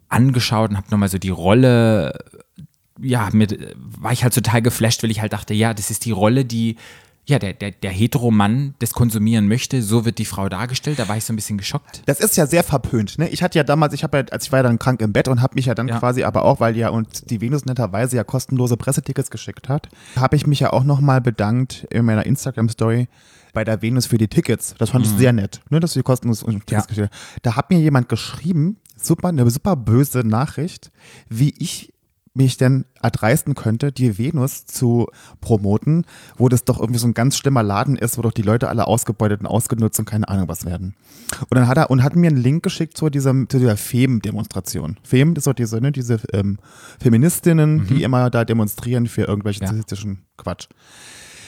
[0.07, 2.13] angeschaut und habe nochmal so die Rolle,
[3.01, 6.11] ja, mit, war ich halt total geflasht, weil ich halt dachte, ja, das ist die
[6.11, 6.75] Rolle, die
[7.27, 10.97] ja, der, der, der Hetero-Mann das konsumieren möchte, so wird die Frau dargestellt.
[10.99, 12.01] Da war ich so ein bisschen geschockt.
[12.07, 13.17] Das ist ja sehr verpönt.
[13.19, 13.29] Ne?
[13.29, 15.27] Ich hatte ja damals, ich habe ja, als ich war ja dann krank im Bett
[15.27, 15.99] und habe mich ja dann Ja.
[15.99, 20.35] quasi aber auch, weil ja und die Venus netterweise ja kostenlose Pressetickets geschickt hat, habe
[20.35, 23.07] ich mich ja auch nochmal bedankt in meiner Instagram-Story
[23.53, 24.73] bei der Venus für die Tickets.
[24.79, 26.73] Das fand ich sehr nett, ne, dass sie kostenlos Tickets Mhm.
[26.73, 26.81] Ja.
[26.81, 27.39] geschickt hat.
[27.43, 30.91] Da hat mir jemand geschrieben, super, eine super böse Nachricht,
[31.29, 31.93] wie ich
[32.33, 35.07] mich denn erdreisten könnte, die Venus zu
[35.41, 36.05] promoten,
[36.37, 38.87] wo das doch irgendwie so ein ganz schlimmer Laden ist, wo doch die Leute alle
[38.87, 40.95] ausgebeutet und ausgenutzt und keine Ahnung was werden.
[41.41, 44.97] Und dann hat er und hat mir einen Link geschickt zu dieser, zu dieser Fem-Demonstration.
[45.03, 46.57] Fem ist doch diese, ne, diese ähm,
[47.01, 49.69] Feministinnen, die immer da demonstrieren für irgendwelchen Ja.
[49.69, 50.67] sexistischen Quatsch.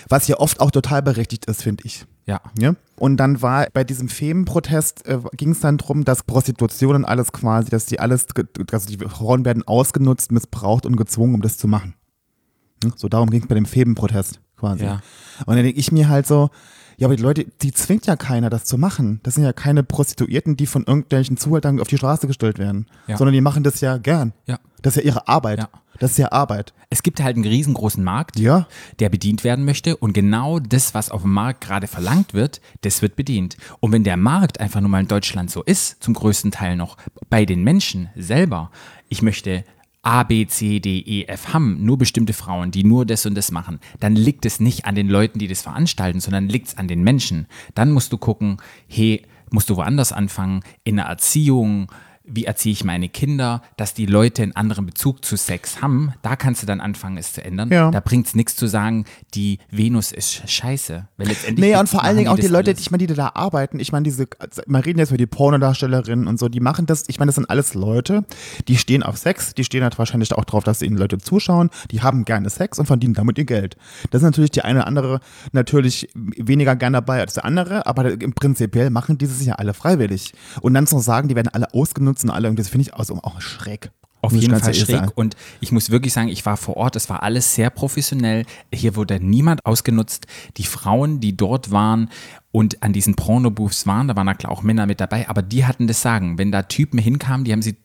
[0.09, 2.05] Was ja oft auch total berechtigt ist, finde ich.
[2.25, 2.41] Ja.
[2.57, 2.75] Ja?
[2.95, 7.31] Und dann war bei diesem Femenprotest äh, ging es dann darum, dass Prostitution und alles
[7.31, 8.27] quasi, dass die alles,
[8.71, 11.95] also die Frauen werden ausgenutzt, missbraucht und gezwungen, um das zu machen.
[12.83, 12.93] Hm?
[12.95, 14.85] So darum ging es bei dem Femenprotest quasi.
[14.85, 15.01] Ja.
[15.45, 16.49] Und dann denke ich mir halt so,
[16.97, 19.19] Ja, aber die Leute, die zwingt ja keiner, das zu machen.
[19.23, 22.87] Das sind ja keine Prostituierten, die von irgendwelchen Zuhältern auf die Straße gestellt werden.
[23.07, 23.17] Ja.
[23.17, 24.33] Sondern die machen das ja gern.
[24.45, 24.59] Ja.
[24.81, 25.59] Das ist ja ihre Arbeit.
[25.59, 25.69] Ja.
[26.03, 26.73] Das ist ja Arbeit.
[26.89, 28.67] Es gibt halt einen riesengroßen Markt, Ja.
[28.99, 33.01] der bedient werden möchte und genau das, was auf dem Markt gerade verlangt wird, das
[33.01, 33.55] wird bedient.
[33.79, 36.97] Und wenn der Markt einfach nur mal in Deutschland so ist, zum größten Teil noch
[37.29, 38.69] bei den Menschen selber,
[39.07, 39.63] ich möchte
[40.01, 43.51] A, B, C, D, E, F haben, nur bestimmte Frauen, die nur das und das
[43.51, 46.89] machen, dann liegt es nicht an den Leuten, die das veranstalten, sondern liegt es an
[46.89, 47.47] den Menschen.
[47.75, 48.57] Dann musst du gucken,
[48.89, 51.89] hey, musst du woanders anfangen, in der Erziehung,
[52.25, 56.37] wie erziehe ich meine Kinder, dass die Leute einen anderen Bezug zu Sex haben, da
[56.37, 57.69] kannst du dann anfangen, es zu ändern.
[57.69, 57.91] Ja.
[57.91, 61.07] Da bringt es nichts zu sagen, die Venus ist scheiße.
[61.17, 62.77] Weil letztendlich Nee, und vor allen Dingen auch die Leute, alles.
[62.77, 64.27] die, ich meine, die da arbeiten, ich meine, diese,
[64.67, 67.49] man reden jetzt über die Pornodarstellerinnen und so, die machen das, ich meine, das sind
[67.49, 68.23] alles Leute,
[68.69, 72.01] die stehen auf Sex, die stehen halt wahrscheinlich auch drauf, dass ihnen Leute zuschauen, die
[72.01, 73.75] haben gerne Sex und verdienen damit ihr Geld.
[74.11, 75.19] Das ist natürlich die eine oder andere
[75.51, 79.73] natürlich weniger gerne dabei als der andere, aber im Prinzipiell machen die es ja alle
[79.73, 80.33] freiwillig.
[80.61, 83.15] Und dann zu sagen, die werden alle ausgenutzt und alle, und das finde ich also
[83.23, 83.91] auch schräg.
[84.23, 84.87] Auf jeden Fall schräg.
[84.87, 85.11] sagen.
[85.15, 88.45] Und ich muss wirklich sagen, ich war vor Ort, es war alles sehr professionell.
[88.73, 90.27] Hier wurde niemand ausgenutzt.
[90.55, 92.09] Die Frauen, die dort waren
[92.53, 95.87] und an diesen Porno-Booths waren, da waren klar auch Männer mit dabei, aber die hatten
[95.87, 96.37] das Sagen.
[96.37, 97.75] Wenn da Typen hinkamen, die haben sie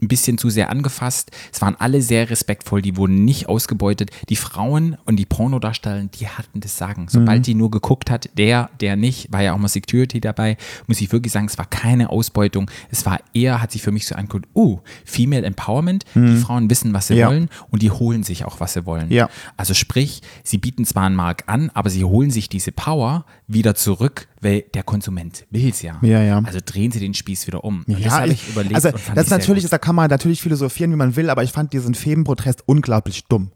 [0.00, 1.30] ein bisschen zu sehr angefasst.
[1.52, 4.10] Es waren alle sehr respektvoll, die wurden nicht ausgebeutet.
[4.28, 7.06] Die Frauen und die Pornodarsteller, die hatten das Sagen.
[7.08, 10.56] Sobald die nur geguckt hat, der, der nicht, war ja auch mal Security dabei,
[10.86, 12.70] muss ich wirklich sagen, es war keine Ausbeutung.
[12.90, 16.92] Es war eher, hat sich für mich so angeguckt, uh, Female Empowerment, die Frauen wissen,
[16.92, 17.28] was sie Ja.
[17.28, 19.10] wollen und die holen sich auch, was sie wollen.
[19.10, 19.28] Ja.
[19.56, 23.74] Also sprich, sie bieten zwar einen Markt an, aber sie holen sich diese Power wieder
[23.74, 25.98] zurück, weil der Konsument will es ja.
[26.02, 26.40] Ja, ja.
[26.44, 27.78] Also drehen sie den Spieß wieder um.
[27.86, 28.74] Und das Ja, habe ich, ich überlegt.
[28.74, 29.72] also das natürlich, gut.
[29.72, 33.50] da kann man natürlich philosophieren, wie man will, aber ich fand diesen Febenprotest unglaublich dumm.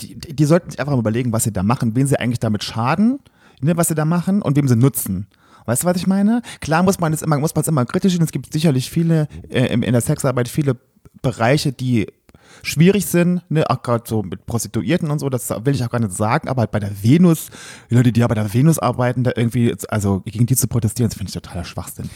[0.00, 2.40] Die, die, die sollten sich einfach mal überlegen, was sie da machen, wen sie eigentlich
[2.40, 3.18] damit schaden,
[3.60, 5.26] ne, was sie da machen und wem sie nutzen.
[5.66, 6.40] Weißt du, was ich meine?
[6.60, 8.22] Klar muss man es immer, muss man es immer kritisch sehen.
[8.22, 10.76] Es gibt sicherlich viele äh, in der Sexarbeit viele
[11.20, 12.06] Bereiche, die
[12.62, 16.00] schwierig sind, ne, auch gerade so mit Prostituierten und so, das will ich auch gar
[16.00, 17.48] nicht sagen, aber halt bei der Venus,
[17.90, 21.08] die Leute, die ja bei der Venus arbeiten, da irgendwie, also gegen die zu protestieren,
[21.10, 22.10] das finde ich totaler Schwachsinn.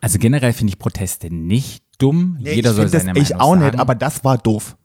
[0.00, 2.38] Also generell finde ich Proteste nicht dumm.
[2.40, 3.64] Jeder ich soll find das, seine Ich Meinung auch sagen.
[3.64, 4.76] nicht, aber das war doof.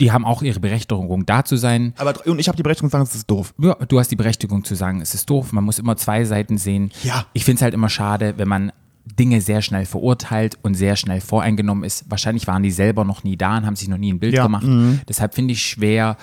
[0.00, 1.92] die haben auch ihre Berechtigung, da zu sein.
[1.98, 3.54] Aber und ich habe die Berechtigung zu sagen, das ist doof.
[3.58, 5.52] Ja, du hast die Berechtigung zu sagen, es ist doof.
[5.52, 6.90] Man muss immer zwei Seiten sehen.
[7.02, 7.26] Ja.
[7.34, 8.72] Ich finde es halt immer schade, wenn man
[9.04, 12.04] Dinge sehr schnell verurteilt und sehr schnell voreingenommen ist.
[12.08, 14.44] Wahrscheinlich waren die selber noch nie da und haben sich noch nie ein Bild Ja,
[14.44, 14.66] gemacht.
[15.08, 16.16] Deshalb finde ich schwer,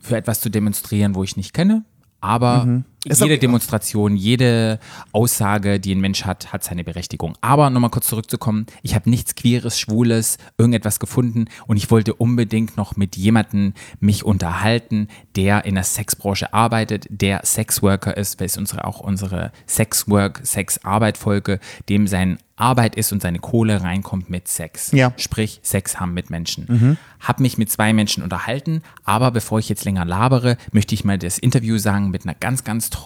[0.00, 1.84] für etwas zu demonstrieren, wo ich nicht kenne.
[2.20, 2.84] Aber Mhm.
[3.10, 4.78] Jede Demonstration, jede
[5.12, 7.36] Aussage, die ein Mensch hat, hat seine Berechtigung.
[7.40, 12.76] Aber nochmal kurz zurückzukommen, ich habe nichts Queeres, Schwules, irgendetwas gefunden und ich wollte unbedingt
[12.76, 18.56] noch mit jemandem mich unterhalten, der in der Sexbranche arbeitet, der Sexworker ist, weil es
[18.56, 24.90] unsere, auch unsere Sexwork, Sexarbeit-Folge, dem sein Arbeit ist und seine Kohle reinkommt mit Sex.
[24.92, 25.12] Ja.
[25.16, 26.98] Sprich, Sex haben mit Menschen.
[27.20, 31.18] Hab mich mit zwei Menschen unterhalten, aber bevor ich jetzt länger labere, möchte ich mal
[31.18, 32.97] das Interview sagen mit einer ganz, ganz tollen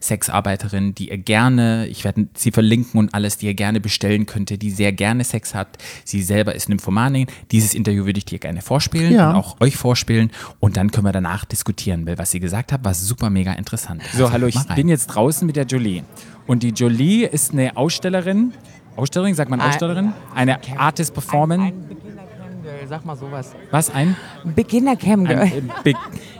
[0.00, 4.58] Sexarbeiterin, die ihr gerne, ich werde sie verlinken und alles, die ihr gerne bestellen könnte,
[4.58, 5.78] die sehr gerne Sex hat.
[6.04, 7.26] Sie selber ist Nymphomanin.
[7.50, 9.30] Dieses Interview würde ich dir gerne vorspielen Ja.
[9.30, 10.30] und auch euch vorspielen
[10.60, 14.02] und dann können wir danach diskutieren, weil was sie gesagt hat, war super mega interessant.
[14.12, 16.02] So, Also, hallo, ich bin jetzt draußen mit der Jolie.
[16.46, 18.52] Und die Jolie ist eine Ausstellerin.
[18.96, 20.12] Ausstellerin, sagt man Ein- Ausstellerin?
[20.34, 21.66] Eine Artist Performance.
[21.66, 23.52] Ein sag mal sowas.
[23.70, 23.90] Was?
[23.90, 24.16] Ein?
[24.44, 25.42] Beginner ein Camgirl.
[25.46, 25.92] äh, Be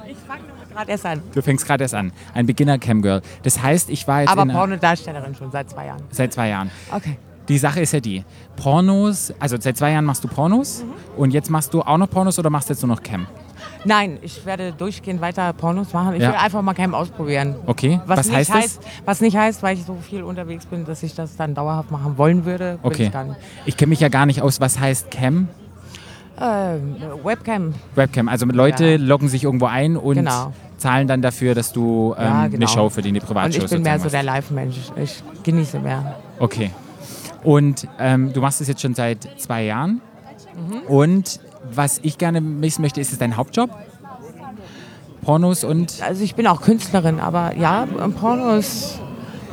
[0.79, 1.23] gerade erst an.
[1.35, 2.13] du fängst gerade erst an.
[2.35, 3.21] Ein Beginner Camgirl.
[3.43, 6.03] Das heißt, ich war jetzt Aber Pornodarstellerin schon seit zwei Jahren.
[6.11, 6.71] seit zwei Jahren.
[6.95, 7.19] Okay.
[7.49, 8.25] Die Sache ist ja die,
[8.57, 10.93] Pornos, also seit zwei Jahren machst du Pornos Mhm.
[11.21, 13.27] und jetzt machst du auch noch Pornos oder machst du jetzt nur noch Cam?
[13.85, 16.15] Nein, ich werde durchgehend weiter Pornos machen.
[16.15, 16.29] Ich Ja.
[16.29, 17.57] will einfach mal Cam ausprobieren.
[17.67, 18.87] Okay, Was, was nicht heißt heißt, das?
[19.07, 22.19] Was nicht heißt, weil ich so viel unterwegs bin, dass ich das dann dauerhaft machen
[22.19, 22.79] wollen würde.
[22.83, 23.05] Okay.
[23.05, 23.35] Ich dann.
[23.65, 25.49] Ich kenne mich ja gar nicht aus, was heißt Cam?
[26.41, 27.75] Ähm, Webcam.
[27.95, 28.29] Webcam.
[28.29, 28.97] Also Leute Ja.
[28.99, 30.53] loggen sich irgendwo ein und Genau.
[30.79, 32.57] Zahlen dann dafür, dass du ähm, Ja, genau.
[32.57, 34.77] eine Show für die, eine Und Privatshow ich bin mehr so der Live-Mensch.
[34.97, 36.17] Ich genieße mehr.
[36.39, 36.71] Okay.
[37.45, 40.01] Und ähm, du machst es jetzt schon seit zwei Jahren.
[40.57, 40.81] Mhm.
[40.89, 41.41] Und
[41.73, 43.71] was ich gerne wissen möchte, ist es dein Hauptjob?
[45.23, 47.87] Pornos und Also ich bin auch Künstlerin, aber ja,
[48.21, 48.99] Pornos.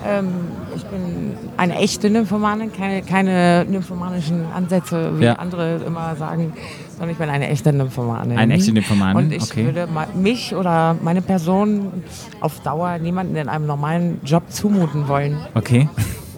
[0.08, 0.30] Ähm,
[0.76, 5.34] ich bin eine echte Nymphomanin, keine, keine nymphomanischen Ansätze, wie Ja.
[5.34, 6.54] andere immer sagen,
[6.98, 8.38] sondern ich bin eine echte Nymphomanin.
[8.38, 9.66] Eine echte Nymphomanin, Und ich okay.
[9.66, 12.04] würde mich oder meine Person
[12.40, 15.90] auf Dauer niemanden in einem normalen Job zumuten wollen, okay.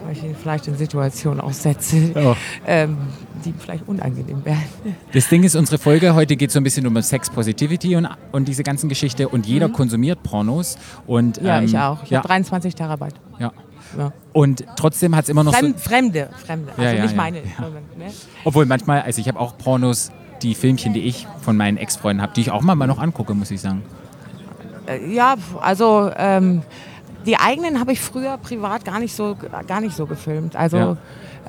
[0.05, 2.35] weil ich ihn vielleicht in Situationen aussetze, Oh.
[2.65, 2.97] ähm,
[3.45, 4.63] die vielleicht unangenehm werden.
[5.13, 8.47] Das Ding ist, unsere Folge heute geht so ein bisschen um Sex Positivity und, und
[8.47, 10.77] diese ganzen Geschichte und jeder konsumiert Pornos.
[11.05, 11.47] Und, Mhm.
[11.47, 12.03] Ja, ähm, ich auch.
[12.03, 13.15] Ich ja, habe 23 Terabyte.
[13.39, 13.51] ja.
[13.97, 14.11] Ja.
[14.33, 16.71] Und trotzdem hat es immer noch so, Fremd, Fremde, Fremde.
[16.71, 17.37] Also Ja, ja, nicht meine.
[17.37, 18.11] Ne?
[18.43, 22.33] obwohl manchmal, also ich habe auch Pornos, die Filmchen, die ich von meinen Ex-Freunden habe,
[22.33, 23.83] die ich auch mal noch angucke, muss ich sagen.
[24.87, 26.61] Äh, Ja, also ähm,
[27.25, 29.35] die eigenen habe ich früher privat gar nicht so,
[29.67, 30.55] gar nicht so gefilmt.
[30.55, 30.97] Also Ja.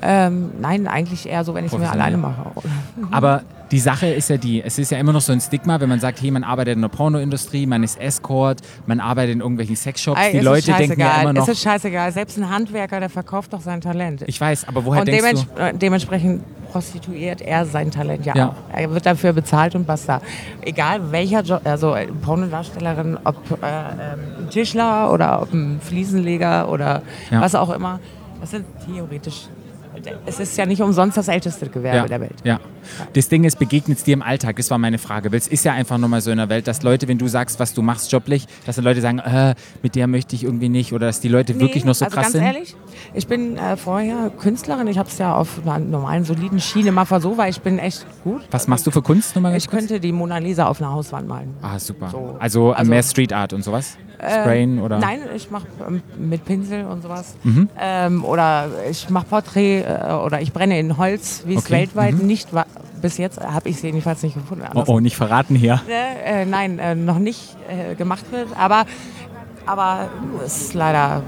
[0.01, 2.45] ähm, nein, eigentlich eher so, wenn ich es mir alleine mache.
[3.11, 5.89] Aber die Sache ist ja die, es ist ja immer noch so ein Stigma, wenn
[5.89, 9.75] man sagt, hey, man arbeitet in der Pornoindustrie, man ist Escort, man arbeitet in irgendwelchen
[9.75, 10.19] Sexshops.
[10.31, 12.11] Die Leute denken ja immer noch, Es ist scheißegal.
[12.11, 14.23] Selbst ein Handwerker, der verkauft doch sein Talent.
[14.25, 15.61] ich weiß, aber woher und denkst dements du?
[15.61, 18.55] äh, dementsprechend prostituiert er sein Talent ja, Ja.
[18.73, 20.21] Er wird dafür bezahlt und basta.
[20.61, 26.69] Egal welcher Job, also äh, Pornodarstellerin, ob äh, ähm, ein Tischler oder ob ein Fliesenleger
[26.69, 27.01] oder
[27.31, 27.41] Ja.
[27.41, 27.99] was auch immer,
[28.41, 29.47] das sind theoretisch.
[30.25, 32.35] Es ist ja nicht umsonst das älteste Gewerbe Ja, der Welt.
[32.43, 32.59] ja.
[33.13, 34.55] Das Ding ist, begegnet es dir im Alltag?
[34.55, 35.31] Das war meine Frage.
[35.31, 37.27] Weil es ist ja einfach nur mal so in der Welt, dass Leute, wenn du
[37.27, 40.69] sagst, was du machst joblich, dass dann Leute sagen, äh, mit der möchte ich irgendwie
[40.69, 40.93] nicht.
[40.93, 42.43] Oder dass die Leute wirklich noch so also krass ganz sind.
[42.43, 42.75] ehrlich,
[43.13, 44.87] ich bin äh, vorher Künstlerin.
[44.87, 48.05] Ich habe es ja auf einer normalen, soliden Schiene mal versucht, weil ich bin echt
[48.23, 48.41] gut.
[48.51, 49.35] Was machst du für Kunst?
[49.35, 49.81] Nur mal ganz Ich kurz?
[49.81, 51.53] könnte die Mona Lisa auf einer Hauswand malen.
[51.61, 52.09] Ah, super.
[52.09, 52.35] So.
[52.39, 53.97] Also, Also- mehr Street Art und sowas?
[54.19, 54.99] Sprayen oder?
[54.99, 57.35] Nein, ich mache ähm, mit Pinsel und sowas.
[57.43, 57.69] Mhm.
[57.79, 61.73] Ähm, oder ich mache Porträt äh, oder ich brenne in Holz, wie es Okay.
[61.73, 61.77] Mhm.
[61.79, 62.65] weltweit nicht war.
[63.01, 64.65] Bis jetzt habe ich es jedenfalls nicht gefunden.
[64.75, 65.81] Oh, oh, nicht verraten hier.
[65.89, 68.47] Äh, äh, nein, äh, noch nicht äh, gemacht wird.
[68.59, 68.85] Aber,
[69.65, 70.09] aber
[70.45, 71.23] es ist leider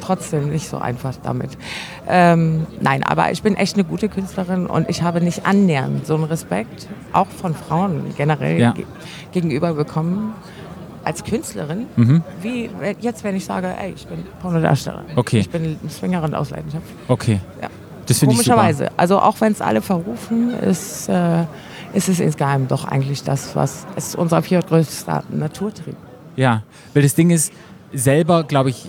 [0.00, 1.58] trotzdem nicht so einfach damit.
[2.06, 6.14] Ähm, nein, aber ich bin echt eine gute Künstlerin und ich habe nicht annähernd so
[6.14, 8.70] einen Respekt, auch von Frauen generell Ja.
[8.70, 8.84] ge
[9.32, 10.32] gegenüber bekommen,
[11.06, 12.22] als Künstlerin, Mhm.
[12.42, 12.68] wie
[13.00, 15.06] jetzt, wenn ich sage, ey, ich bin Pornodarstellerin.
[15.16, 15.38] Okay.
[15.38, 16.84] Ich bin Swingerin aus Leidenschaft.
[17.06, 17.40] Okay.
[17.62, 17.68] Ja.
[18.06, 18.56] Das finde ich super.
[18.56, 18.90] Komischerweise.
[18.96, 21.44] Also auch wenn es alle verrufen, ist, äh,
[21.92, 25.96] ist es insgeheim doch eigentlich das, was ist unser viertgrößter Naturtrieb.
[26.34, 27.52] Ja, weil das Ding ist,
[27.92, 28.86] selber, glaube ich,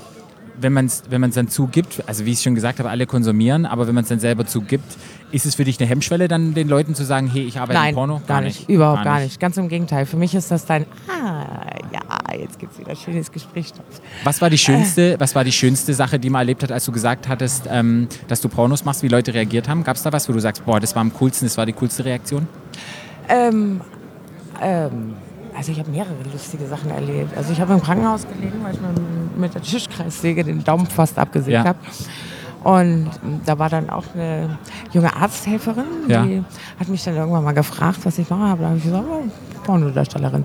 [0.60, 3.65] wenn man es wenn man's dann zugibt, also wie ich schon gesagt habe, alle konsumieren,
[3.65, 4.98] aber wenn man es dann selber zugibt,
[5.32, 7.89] ist es für dich eine Hemmschwelle, dann den Leuten zu sagen, hey, ich arbeite Nein,
[7.89, 8.22] im Porno?
[8.28, 8.70] gar nicht.
[8.70, 9.39] Überhaupt gar nicht.
[9.39, 10.06] Ganz im Gegenteil.
[10.06, 13.74] Für mich ist das dein, ah, ja, jetzt gibt es wieder schönes Gespräch.
[14.24, 16.91] Was war die schönste, was war die schönste Sache, die man erlebt hat, als du
[16.91, 19.84] gesagt hattest, ähm, dass du Pornos machst, wie Leute reagiert haben?
[19.84, 21.74] Gab es da was, wo du sagst, boah, das war am coolsten, das war die
[21.74, 22.48] coolste Reaktion?
[23.30, 23.82] Ähm,
[24.62, 25.13] ähm,
[25.58, 27.36] also ich habe mehrere lustige Sachen erlebt.
[27.36, 28.93] Also ich habe im Krankenhaus gelegen, weil ich mir
[29.36, 31.63] mit der Tischkreissäge den Daumen fast abgesägt Ja.
[31.65, 31.80] habe.
[32.67, 33.10] Und
[33.45, 34.60] da war dann auch eine
[34.91, 36.23] junge Arzthelferin, Ja.
[36.25, 36.43] die
[36.77, 38.58] hat mich dann irgendwann mal gefragt, was ich mache.
[38.60, 39.23] Da habe ich gesagt, oh,
[39.63, 40.43] Pornodarstellerin.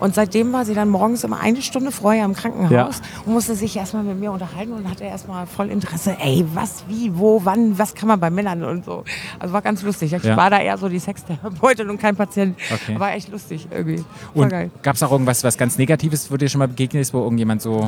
[0.00, 2.88] Und seitdem war sie dann morgens immer eine Stunde vorher im Krankenhaus Ja.
[3.26, 7.10] und musste sich erstmal mit mir unterhalten und hatte erstmal voll Interesse, ey, was, wie,
[7.18, 9.04] wo, wann, was kann man bei Männern und so.
[9.38, 10.14] Also war ganz lustig.
[10.14, 10.38] Ich Ja.
[10.38, 12.56] war da eher so die Sextherapeutin und kein Patient.
[12.72, 12.98] Okay.
[12.98, 14.02] War echt lustig irgendwie.
[14.34, 17.12] Voll Und gab es auch irgendwas, was ganz Negatives, wo dir schon mal begegnet ist,
[17.12, 17.86] wo irgendjemand so,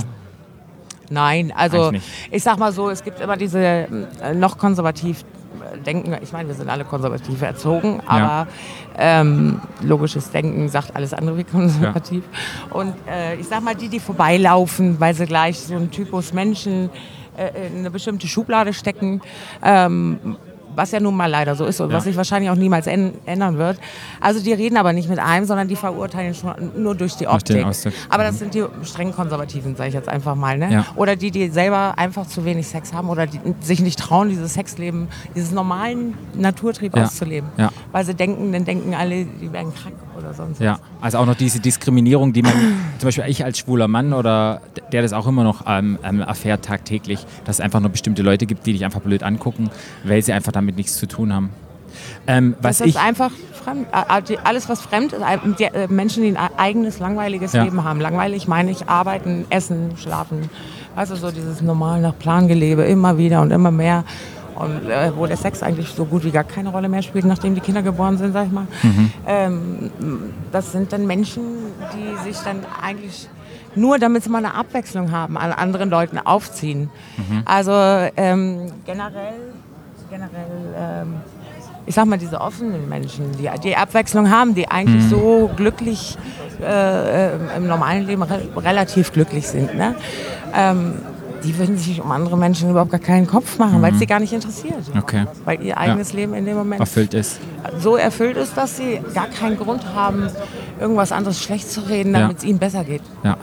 [1.11, 1.93] Nein, also
[2.31, 5.25] ich sag mal so, es gibt immer diese äh, noch konservativ
[5.61, 6.17] äh, denken.
[6.23, 8.47] Ich meine, wir sind alle konservativ erzogen, aber
[8.97, 12.23] ähm, logisches Denken sagt alles andere wie konservativ.
[12.71, 16.91] Und äh, ich sag mal, die, die vorbeilaufen, weil sie gleich so einen Typus Menschen
[17.37, 19.21] äh, in eine bestimmte Schublade stecken,
[19.65, 20.37] ähm,
[20.77, 21.97] was ja nun mal leider so ist und Ja.
[21.97, 23.79] was sich wahrscheinlich auch niemals änd- ändern wird.
[24.21, 27.65] Also die reden aber nicht mit einem, sondern die verurteilen schon nur durch die Optik.
[28.09, 30.59] Aber das sind die streng konservativen, sage ich jetzt einfach mal.
[30.59, 30.73] Ne?
[30.73, 30.87] Ja.
[30.97, 34.55] Oder die, die selber einfach zu wenig Sex haben oder die sich nicht trauen, dieses
[34.55, 37.05] Sexleben, dieses normalen Naturtrieb Ja.
[37.05, 37.49] auszuleben.
[37.93, 40.81] Weil sie denken, dann denken alle, die werden krank oder sonst ja, was.
[41.01, 42.53] also auch noch diese Diskriminierung, die man,
[42.99, 44.61] zum Beispiel ich als schwuler Mann oder
[44.93, 48.47] der das auch immer noch ähm, ähm, erfährt tagtäglich, dass es einfach nur bestimmte Leute
[48.47, 49.71] gibt, die dich einfach blöd angucken,
[50.05, 51.51] weil sie einfach damit nichts zu tun haben.
[52.27, 53.33] Ähm, was Das ist ich, einfach
[53.65, 53.87] fremd.
[53.93, 55.23] Alles, was fremd ist,
[55.59, 57.65] die, äh, Menschen, die ein eigenes, langweiliges Ja.
[57.65, 58.01] Leben haben.
[58.01, 60.51] Langweilig meine ich arbeiten, essen, schlafen.
[60.97, 64.05] Du, so dieses normal nach Plan gelebe, immer wieder und immer mehr.
[64.61, 67.55] Und äh, wo der Sex eigentlich so gut wie gar keine Rolle mehr spielt, nachdem
[67.55, 68.67] die Kinder geboren sind, sag ich mal.
[68.83, 69.13] Mhm.
[69.27, 69.91] Ähm,
[70.53, 71.43] das sind dann Menschen,
[71.95, 73.29] die sich dann eigentlich
[73.75, 76.91] nur damit sie mal eine Abwechslung haben, an anderen Leuten aufziehen.
[77.17, 77.43] Mhm.
[77.45, 77.73] Also
[78.17, 79.55] ähm, generell,
[80.11, 81.15] generell ähm,
[81.87, 85.09] ich sag mal, diese offenen Menschen, die die Abwechslung haben, die eigentlich Mhm.
[85.09, 86.19] so glücklich
[86.63, 89.95] äh, äh, im normalen Leben re relativ glücklich sind, ne?
[90.55, 90.95] ähm,
[91.45, 94.21] die würden sich um andere Menschen überhaupt gar keinen Kopf machen, weil es sie gar
[94.21, 94.93] nicht interessiert.
[94.95, 95.01] Mhm.
[95.01, 95.25] Okay.
[95.45, 97.39] Weil ihr eigenes Leben in dem Moment erfüllt ist.
[97.79, 100.29] so erfüllt ist, dass sie gar keinen Grund haben,
[100.81, 102.21] irgendwas anderes schlecht zu reden, Ja.
[102.21, 103.03] damit es ihnen besser geht.
[103.25, 103.37] Ja.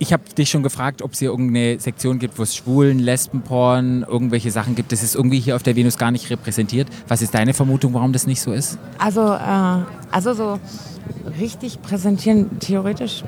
[0.00, 4.04] ich habe dich schon gefragt, ob es hier irgendeine Sektion gibt, wo es Schwulen, Lesbenporn,
[4.08, 4.92] irgendwelche Sachen gibt.
[4.92, 6.86] Das ist irgendwie hier auf der Venus gar nicht repräsentiert.
[7.08, 8.78] Was ist deine Vermutung, warum das nicht so ist?
[8.98, 9.82] Also, äh,
[10.12, 10.60] also so
[11.40, 13.24] richtig präsentieren, theoretisch,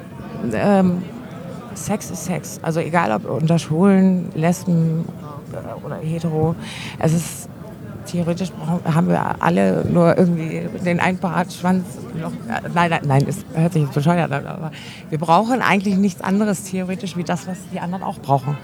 [0.52, 1.02] ähm,
[1.74, 2.60] Sex ist Sex.
[2.62, 5.04] Also egal ob unter Schwulen, Lesben
[5.52, 6.54] äh, oder hetero,
[6.98, 7.48] es ist
[8.06, 8.50] theoretisch
[8.84, 11.84] haben wir alle nur irgendwie den Einpartschwanz.
[12.48, 14.72] Äh, nein, nein, nein, das hört sich jetzt bescheuert an, aber
[15.08, 18.56] wir brauchen eigentlich nichts anderes theoretisch wie das, was die anderen auch brauchen.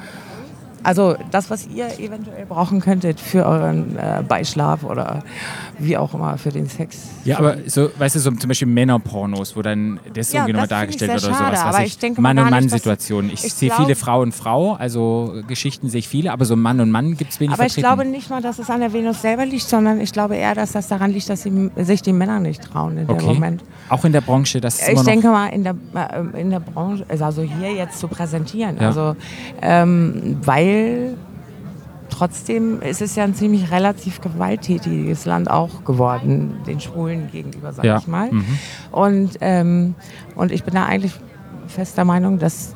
[0.86, 5.24] Also das, was ihr eventuell brauchen könntet für euren äh, Beischlaf oder
[5.80, 7.08] wie auch immer für den Sex.
[7.24, 10.66] Ja, aber so, weißt du, so zum Beispiel Männerpornos, wo dann das Ja, irgendwie nochmal
[10.66, 11.38] ich dargestellt wird oder sowas.
[11.38, 13.32] schade, was aber ich, ich Mann- und Mann-Situationen.
[13.32, 16.78] Ich, ich sehe viele Frau und Frau, also Geschichten sehe ich viele, aber so Mann
[16.78, 17.96] und Mann gibt es wenig Aber ich vertreten.
[17.96, 20.70] glaube nicht mal, dass es an der Venus selber liegt, sondern ich glaube eher, dass
[20.70, 23.26] das daran liegt, dass sie, sich die Männer nicht trauen in dem okay.
[23.26, 23.64] Moment.
[23.88, 27.04] Auch in der Branche, das ist Ich denke mal, in der, äh, in der Branche,
[27.08, 28.76] also hier jetzt zu präsentieren.
[28.80, 28.88] Ja.
[28.88, 29.16] Also,
[29.62, 30.75] ähm, weil
[32.08, 37.84] trotzdem ist es ja ein ziemlich relativ gewalttätiges Land auch geworden, den Schwulen gegenüber, sag
[37.84, 37.98] Ja.
[37.98, 38.30] ich mal.
[38.32, 38.44] Mhm.
[38.92, 39.94] Und, ähm,
[40.34, 41.12] und ich bin da eigentlich
[41.66, 42.74] fest der Meinung, dass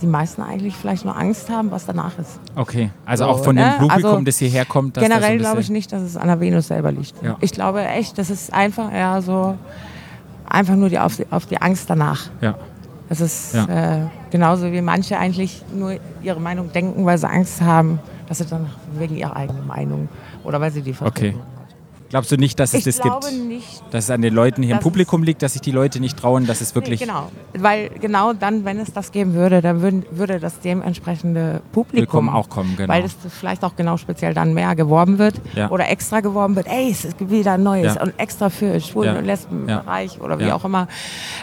[0.00, 2.40] die meisten eigentlich vielleicht nur Angst haben, was danach ist.
[2.56, 3.74] Okay, also So, auch von dem ne?
[3.78, 4.94] Publikum, Also das hierher kommt.
[4.94, 7.14] Generell glaube ich nicht, dass es an der Venus selber liegt.
[7.22, 7.36] Ja.
[7.40, 9.56] Ich glaube echt, das ist einfach eher so,
[10.48, 12.28] einfach nur die, auf, die, auf die Angst danach.
[12.40, 12.56] Ja.
[13.08, 13.66] Das ist Ja.
[13.96, 17.98] äh, genauso wie manche eigentlich nur ihre Meinung denken, weil sie Angst haben,
[18.28, 18.66] dass sie dann
[18.98, 20.08] wegen ihrer eigenen Meinung
[20.42, 21.36] oder weil sie die vertreten.
[21.38, 21.44] Okay.
[22.10, 23.44] Glaubst du nicht, dass es Ich das glaube gibt?
[23.48, 23.82] nicht.
[23.90, 26.46] Dass es an den Leuten hier im Publikum liegt, dass sich die Leute nicht trauen,
[26.46, 27.00] dass es wirklich.
[27.00, 27.28] Nee, genau,
[27.58, 32.28] weil genau dann, wenn es das geben würde, dann würden, würde das dementsprechende Publikum Publikum
[32.28, 32.92] auch kommen, genau.
[32.92, 35.70] Weil es vielleicht auch genau speziell dann mehr geworben wird Ja.
[35.70, 36.68] oder extra geworben wird.
[36.68, 38.02] Ey, es gibt wieder ein Neues Ja.
[38.02, 39.18] und extra für Schwulen- Ja.
[39.18, 40.86] und Lesbenbereich oder wie auch immer.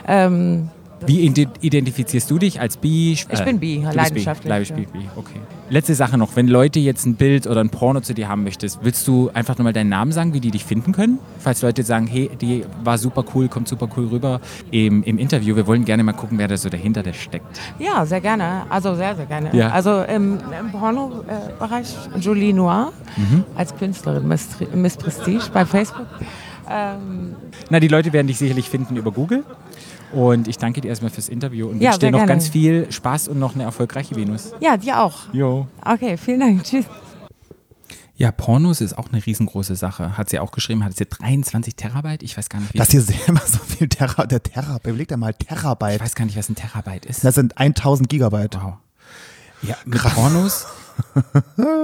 [0.07, 0.70] Ähm,
[1.06, 3.14] Wie ide- identifizierst du dich als bi?
[3.14, 4.99] Ich bin bi, leidenschaftlich, Bi, leidenschaftlich bi.
[5.16, 5.39] Okay.
[5.70, 8.80] Letzte Sache noch, wenn Leute jetzt ein Bild oder ein Porno zu dir haben möchtest,
[8.84, 11.18] willst du einfach nochmal deinen Namen sagen, wie die dich finden können?
[11.39, 15.56] Falls Leute sagen, hey, die war super cool, kommt super cool rüber im, im Interview.
[15.56, 17.60] Wir wollen gerne mal gucken, wer da so dahinter der steckt.
[17.80, 18.64] ja, sehr gerne.
[18.70, 19.49] Also sehr, sehr gerne.
[19.54, 19.70] Ja.
[19.70, 21.88] Also im, im Porno-Bereich
[22.20, 23.43] Julie Noir Mhm.
[23.56, 26.06] als Künstlerin, Miss, Miss Prestige bei Facebook.
[26.70, 27.36] Ähm,
[27.70, 29.43] Na, die Leute werden dich sicherlich finden über Google.
[30.14, 32.32] Und ich danke dir erstmal fürs Interview und Ja, wünsche dir noch gerne.
[32.34, 34.51] ganz viel Spaß und noch eine erfolgreiche Venus.
[34.59, 35.32] ja, dir auch.
[35.34, 35.68] Jo.
[35.86, 36.64] Okay, vielen Dank.
[36.64, 36.86] Tschüss.
[38.16, 40.16] Ja, Pornos ist auch eine riesengroße Sache.
[40.18, 42.22] Hat sie auch geschrieben, hat sie 23 Terabyte?
[42.22, 45.18] Ich weiß gar nicht, wie Dass hier selber so viel Terra, der Terabyte, überleg dir
[45.18, 45.99] mal Ich Terabyte.
[46.01, 47.24] weiß gar nicht, was ein Terabyte ist.
[47.24, 48.55] Das sind 1000 Gigabyte.
[48.62, 48.74] Wow.
[49.64, 50.68] Ja, mit Pornos.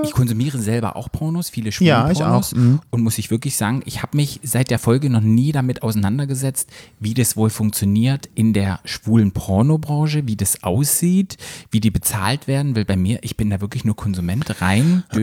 [0.04, 2.54] Ich konsumiere selber auch Pornos, viele schwule Ja, ich Pornos.
[2.54, 2.80] auch, mhm.
[2.90, 6.70] Und muss ich wirklich sagen, ich habe mich seit der Folge noch nie damit auseinandergesetzt,
[7.00, 11.38] wie das wohl funktioniert in der schwulen Pornobranche, wie das aussieht,
[11.72, 12.76] wie die bezahlt werden.
[12.76, 15.04] Weil bei mir, ich bin da wirklich nur Konsument rein.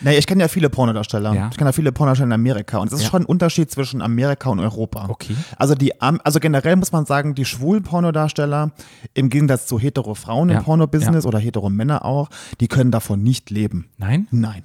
[0.00, 1.34] Naja, ich kenne ja viele Pornodarsteller.
[1.34, 1.48] Ja.
[1.50, 2.78] Ich kenne ja viele Pornodarsteller in Amerika.
[2.78, 3.10] Und es ist Ja.
[3.10, 5.06] schon ein Unterschied zwischen Amerika und Europa.
[5.08, 5.36] Okay.
[5.56, 8.72] Also, die, also generell muss man sagen, die schwulen Pornodarsteller,
[9.14, 10.62] im Gegensatz zu hetero Frauen im.
[10.62, 12.28] Pornobusiness oder hetero Männer auch,
[12.60, 13.88] die können davon nicht leben.
[13.98, 14.26] Nein?
[14.30, 14.62] Nein.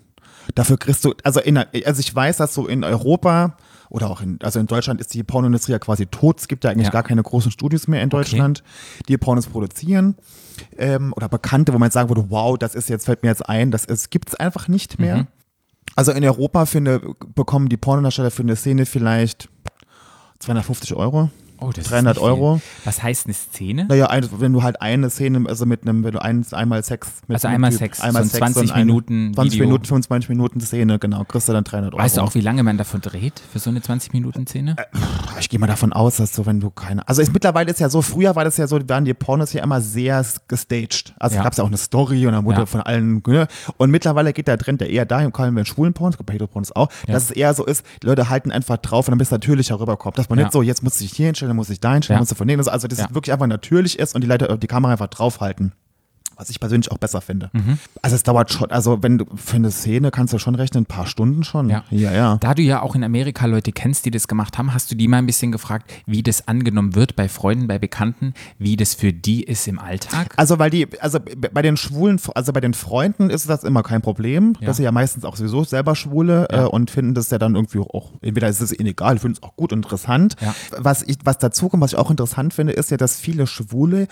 [0.56, 3.58] Dafür kriegst du, also, in, also ich weiß, dass so in Europa
[3.90, 6.40] oder auch in, also in Deutschland ist die Pornoindustrie ja quasi tot.
[6.40, 6.92] Es gibt ja eigentlich Ja.
[6.92, 8.64] gar keine großen Studios mehr in Deutschland,
[9.08, 10.16] die Pornos produzieren.
[10.78, 13.48] Ähm, oder Bekannte, wo man jetzt sagen würde, wow, das ist jetzt, fällt mir jetzt
[13.48, 15.18] ein, das ist, gibt's einfach nicht mehr.
[15.18, 15.28] Mhm.
[15.96, 17.00] Also in Europa eine,
[17.36, 19.50] bekommen die Pornodarsteller für eine Szene vielleicht
[20.40, 21.30] 250 Euro.
[21.60, 22.30] Oh, das ist 300 nicht viel.
[22.32, 22.62] Euro.
[22.86, 23.86] Was heißt eine Szene?
[23.90, 27.08] Naja, ein, wenn du halt eine Szene, also mit einem, wenn du ein, einmal Sex
[27.28, 29.66] mit Also einmal Typ, Sex, einmal so Sex 20 und eine- Minuten 20 Video.
[29.66, 32.04] Minuten, 25 Minuten Szene, genau, kriegst du dann 300 Euro.
[32.04, 34.76] Weißt du auch, wie lange man davon dreht für so eine 20-Minuten-Szene?
[35.40, 37.08] Ich gehe mal davon aus, dass so, wenn du keine.
[37.08, 39.64] Also ist, mittlerweile ist ja so, früher war das ja so, waren die Pornos ja
[39.64, 41.14] immer sehr gestaged.
[41.20, 41.44] Also Ja.
[41.44, 42.66] gab es ja auch eine Story und dann wurde Ja.
[42.66, 43.22] von allen.
[43.28, 43.48] Ne?
[43.78, 46.72] Und mittlerweile geht der Trend ja eher dahin, vor allem bei schwulen Pornos, bei Hetero-Pornos
[46.76, 47.14] auch, Ja.
[47.14, 49.80] dass es eher so ist, die Leute halten einfach drauf und dann bist du natürlicher
[49.80, 50.18] rüberkommt.
[50.18, 52.20] Dass man nicht so, jetzt muss ich hier hinstellen, dann muss ich da hinstellen, Ja.
[52.20, 52.68] dann muss ich von denen.
[52.68, 55.74] Also, dass es wirklich einfach natürlich ist und die Leute die Kamera einfach draufhalten.
[56.38, 57.50] Was ich persönlich auch besser finde.
[57.54, 57.80] Mhm.
[58.02, 60.86] Also es dauert schon, also wenn du für eine Szene kannst du schon rechnen, ein
[60.86, 61.70] paar Stunden schon.
[61.70, 61.84] Ja.
[61.90, 62.12] ja.
[62.14, 62.38] ja.
[62.38, 65.08] Da du ja auch in Amerika Leute kennst, die das gemacht haben, hast du die
[65.08, 69.14] mal ein bisschen gefragt, wie das angenommen wird bei Freunden, bei Bekannten, wie das für
[69.14, 70.34] die ist im Alltag?
[70.38, 74.02] Also weil die, also bei den Schwulen, also bei den Freunden ist das immer kein
[74.02, 74.54] Problem.
[74.60, 74.68] Ja.
[74.68, 76.64] Das sind ja meistens auch sowieso selber Schwule Ja.
[76.64, 79.44] äh, und finden das ja dann irgendwie auch, entweder ist es ihnen egal, finden es
[79.44, 80.36] auch gut, interessant.
[80.42, 80.54] Ja.
[80.78, 84.08] Was ich, was dazu kommt, was ich auch interessant finde, ist ja, dass viele Schwule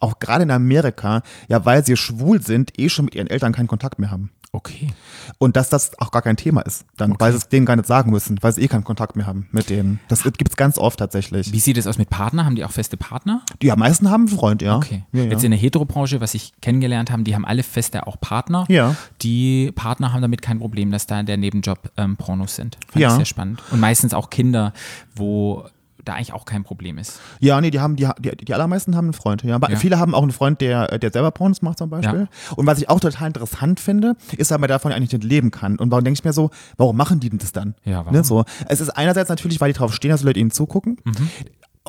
[0.00, 3.68] auch gerade in Amerika, ja, weil sie schwul sind, eh schon mit ihren Eltern keinen
[3.68, 4.30] Kontakt mehr haben.
[4.50, 4.88] Okay.
[5.36, 7.86] Und dass das auch gar kein Thema ist, dann, weil sie es denen gar nicht
[7.86, 10.00] sagen müssen, weil sie eh keinen Kontakt mehr haben mit denen.
[10.08, 11.52] Das gibt es ganz oft tatsächlich.
[11.52, 12.46] Wie sieht es aus mit Partner?
[12.46, 13.42] Haben die auch feste Partner?
[13.60, 14.76] Die am meisten haben einen Freund, ja.
[14.78, 15.04] Okay.
[15.12, 15.30] Ja, ja.
[15.32, 18.64] Jetzt in der Heterobranche, was ich kennengelernt habe, die haben alle feste auch Partner.
[18.68, 18.96] Ja.
[19.20, 22.78] Die Partner haben damit kein Problem, dass da der Nebenjob ähm, Pornos sind.
[22.90, 23.10] Fand Ja.
[23.10, 23.62] ich sehr spannend.
[23.70, 24.72] Und meistens auch Kinder,
[25.14, 25.66] wo
[26.08, 27.20] da eigentlich auch kein Problem ist.
[27.40, 29.42] Ja, nee, die haben, die, die, die allermeisten haben einen Freund.
[29.42, 29.58] Ja.
[29.58, 29.76] Ja.
[29.76, 32.28] Viele haben auch einen Freund, der, der selber Pornos macht zum Beispiel.
[32.56, 35.78] Und was ich auch total interessant finde, ist, dass man davon eigentlich nicht leben kann.
[35.78, 37.74] Und warum denke ich mir so, warum machen die denn das dann?
[37.84, 38.12] Ja, warum?
[38.12, 38.44] Ne, so.
[38.68, 40.98] Es ist einerseits natürlich, weil die drauf stehen, dass Leute ihnen zugucken.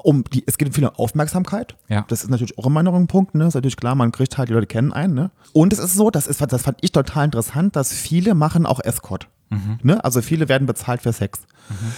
[0.02, 1.76] Um die, es geht um viel Aufmerksamkeit.
[1.88, 1.94] Mhm.
[1.96, 2.06] Ja.
[2.08, 3.36] Das ist natürlich auch immer noch ein Punkt.
[3.36, 3.48] Ne?
[3.48, 5.14] Ist natürlich klar, man kriegt halt, die Leute kennen einen.
[5.14, 5.32] Ne?
[5.54, 8.80] Und es ist so, das, ist, das fand ich total interessant, dass viele machen auch
[8.80, 9.28] Escort.
[9.50, 9.80] Mhm.
[9.84, 10.04] Ne?
[10.04, 11.42] Also viele werden bezahlt für Sex.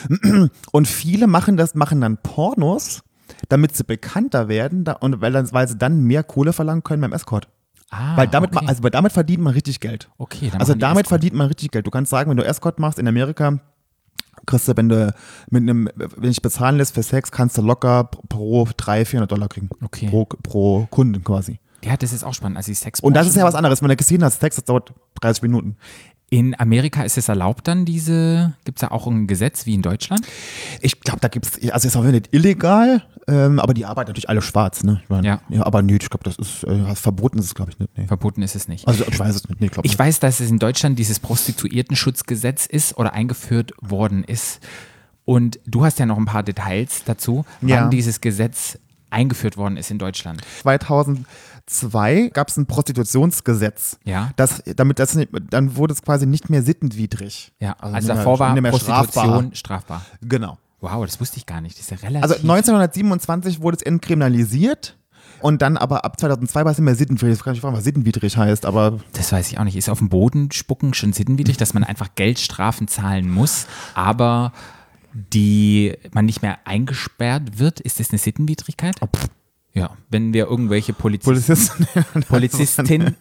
[0.72, 3.04] Und viele machen das, machen dann Pornos,
[3.50, 7.02] damit sie bekannter werden da, und weil, dann, weil sie dann mehr Kohle verlangen können
[7.02, 7.48] beim Escort.
[7.90, 8.64] Ah, weil damit, okay.
[8.66, 10.10] ma- also weil damit verdient man richtig Geld.
[10.18, 11.86] Okay, also damit verdient man richtig Geld.
[11.88, 13.60] Du kannst sagen, wenn du Escort machst in Amerika,
[14.46, 15.14] kriegst du, wenn du
[15.50, 19.50] mit einem, wenn ich bezahlen lässt für Sex, kannst du locker pro 300, 400 Dollar
[19.50, 19.70] kriegen.
[19.82, 20.10] Okay.
[20.10, 21.60] Pro, pro Kunden quasi.
[21.84, 22.58] ja, das ist auch spannend.
[22.58, 23.82] Also die Sex Und das ist ja was anderes.
[23.82, 25.76] Wenn du gesehen hast, Sex, das dauert 30 Minuten.
[26.34, 29.82] In Amerika ist es erlaubt dann diese, gibt es da auch ein Gesetz wie in
[29.82, 30.26] Deutschland?
[30.80, 34.42] Ich glaube, da gibt's, also ist auch nicht illegal, ähm, aber die arbeiten natürlich alle
[34.42, 35.02] schwarz, ne?
[35.04, 35.42] Ich mein, Ja.
[35.50, 35.66] ja.
[35.66, 37.98] Aber nö, ich glaube, das ist, äh, verboten ist es, glaube ich, nicht.
[37.98, 38.08] Nee.
[38.08, 38.88] Verboten ist es nicht.
[38.88, 42.66] Also ich weiß es nicht, nee, glaube Ich weiß, dass es in Deutschland dieses Prostituiertenschutzgesetz
[42.66, 44.62] ist oder eingeführt worden ist.
[45.26, 47.88] Und du hast ja noch ein paar Details dazu, wann Ja.
[47.90, 48.78] dieses Gesetz
[49.10, 50.42] eingeführt worden ist in Deutschland.
[51.66, 53.98] 2002 gab es ein Prostitutionsgesetz.
[54.04, 54.32] Ja.
[54.36, 55.18] Das, damit das
[55.50, 57.52] dann wurde es quasi nicht mehr sittenwidrig.
[57.60, 60.06] Ja, also, mehr- davor war nicht mehr Prostitution strafbar.
[60.22, 60.58] Genau.
[60.80, 61.76] Wow, das wusste ich gar nicht.
[61.78, 62.24] Das ist ja relativ.
[62.24, 64.98] Also 1927 wurde es entkriminalisiert
[65.42, 67.38] und dann aber ab 2002 war es nicht mehr sittenwidrig.
[67.38, 69.76] Ich kann nicht fragen, was sittenwidrig heißt, aber Das weiß ich auch nicht.
[69.76, 74.54] Ist auf dem Boden spucken schon sittenwidrig, dass man einfach Geldstrafen zahlen muss, aber
[75.14, 77.80] die man nicht mehr eingesperrt wird?
[77.80, 78.96] Ist das eine Sittenwidrigkeit?
[79.74, 82.24] Ja, wenn wir irgendwelche Polizisten, Polizisten.
[82.28, 83.16] PolizistInnen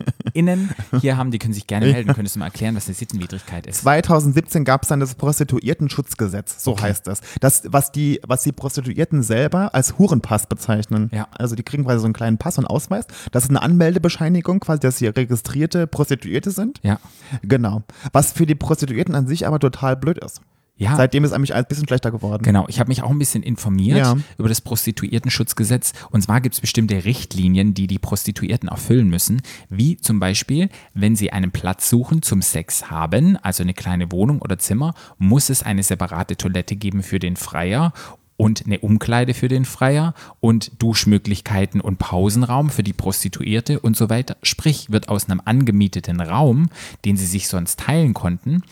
[1.01, 2.12] hier haben, die können sich gerne melden.
[2.12, 3.82] Könntest du mal erklären, was eine Sittenwidrigkeit ist?
[3.82, 7.20] 2017 gab es dann das Prostituiertenschutzgesetz, so heißt das.
[7.40, 11.11] Das, was die, was die Prostituierten selber als Hurenpass bezeichnen.
[11.12, 11.28] Ja.
[11.30, 13.07] Also die kriegen quasi so einen kleinen Pass und Ausweis.
[13.30, 16.80] Das ist eine Anmeldebescheinigung, quasi, dass sie registrierte Prostituierte sind.
[16.82, 16.98] Ja.
[17.42, 17.84] Genau.
[18.12, 20.40] Was für die Prostituierten an sich aber total blöd ist.
[20.80, 20.96] Ja.
[20.96, 22.42] Seitdem ist eigentlich ein bisschen schlechter geworden.
[22.42, 24.16] Genau, ich habe mich auch ein bisschen informiert Ja.
[24.38, 25.92] über das Prostituiertenschutzgesetz.
[26.10, 29.42] Und zwar gibt es bestimmte Richtlinien, die die Prostituierten erfüllen müssen.
[29.68, 34.40] Wie zum Beispiel, wenn sie einen Platz suchen zum Sex haben, also eine kleine Wohnung
[34.40, 37.92] oder Zimmer, muss es eine separate Toilette geben für den Freier
[38.38, 44.08] und eine Umkleide für den Freier und Duschmöglichkeiten und Pausenraum für die Prostituierte und so
[44.08, 44.38] weiter.
[44.42, 46.70] Sprich, wird aus einem angemieteten Raum,
[47.04, 48.62] den sie sich sonst teilen konnten,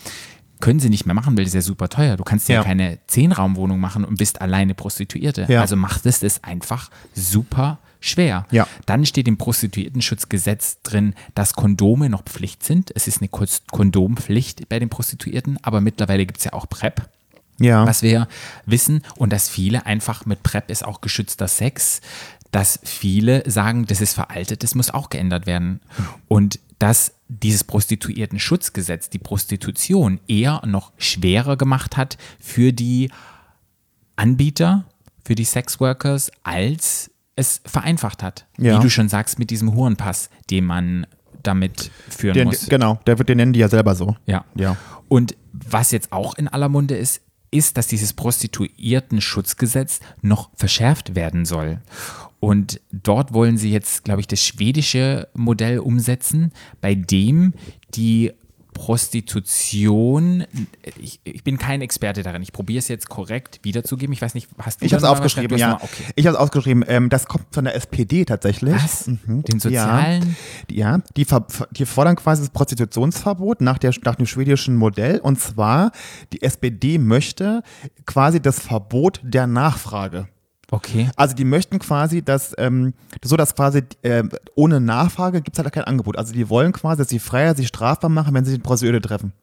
[0.59, 2.17] können sie nicht mehr machen, weil das ist ja super teuer.
[2.17, 2.63] Du kannst ja, Ja.
[2.63, 5.45] keine Zehnraumwohnung machen und bist alleine Prostituierte.
[5.47, 5.61] Ja.
[5.61, 8.45] Also macht es das einfach super schwer.
[8.51, 8.67] Ja.
[8.85, 12.91] Dann steht im Prostituiertenschutzgesetz drin, dass Kondome noch Pflicht sind.
[12.95, 13.29] Es ist eine
[13.71, 17.01] Kondompflicht bei den Prostituierten, aber mittlerweile gibt es ja auch PrEP
[17.59, 17.85] Ja.
[17.85, 18.27] was wir
[18.65, 21.99] wissen und dass viele einfach mit PrEP ist auch geschützter Sex,
[22.51, 25.81] dass viele sagen, das ist veraltet, das muss auch geändert werden.
[26.27, 33.09] Und dass dieses Prostituierten-Schutzgesetz die Prostitution eher noch schwerer gemacht hat für die
[34.15, 34.85] Anbieter,
[35.23, 38.47] für die Sexworkers, als es vereinfacht hat.
[38.57, 38.77] Ja.
[38.77, 41.07] Wie du schon sagst, mit diesem Hurenpass, den man
[41.41, 42.67] damit führen Den, muss.
[42.67, 44.17] genau, der wird, den nennen die ja selber so.
[44.25, 44.43] Ja.
[44.55, 44.75] Ja.
[45.07, 47.21] Und was jetzt auch in aller Munde ist,
[47.51, 51.79] ist, dass dieses Prostituiertenschutzgesetz noch verschärft werden soll.
[52.39, 57.53] Und dort wollen sie jetzt, glaube ich, das schwedische Modell umsetzen, bei dem
[57.95, 58.31] die
[58.79, 60.45] Prostitution,
[61.01, 64.13] ich, ich bin kein Experte darin, ich probiere es jetzt korrekt wiederzugeben.
[64.13, 65.75] Ich weiß nicht, hast du Ich habe es aufgeschrieben, ja.
[65.81, 66.05] Okay.
[66.15, 66.85] Ich habe es aufgeschrieben.
[66.87, 68.75] Ähm, das kommt von der SPD tatsächlich.
[68.75, 69.07] Was?
[69.07, 69.43] Mhm.
[69.43, 70.37] Den sozialen?
[70.71, 71.27] Ja, ja die,
[71.71, 75.19] die fordern quasi das Prostitutionsverbot nach, der, nach dem schwedischen Modell.
[75.19, 75.91] Und zwar,
[76.31, 77.63] die SPD möchte
[78.05, 80.29] quasi das Verbot der Nachfrage.
[80.71, 81.09] Okay.
[81.15, 82.93] Also die möchten quasi, dass ähm,
[83.23, 86.17] so dass quasi ähm, ohne Nachfrage gibt es halt kein Angebot.
[86.17, 89.33] Also die wollen quasi, dass die Freier sich strafbar machen, wenn sie den Prostituierte treffen.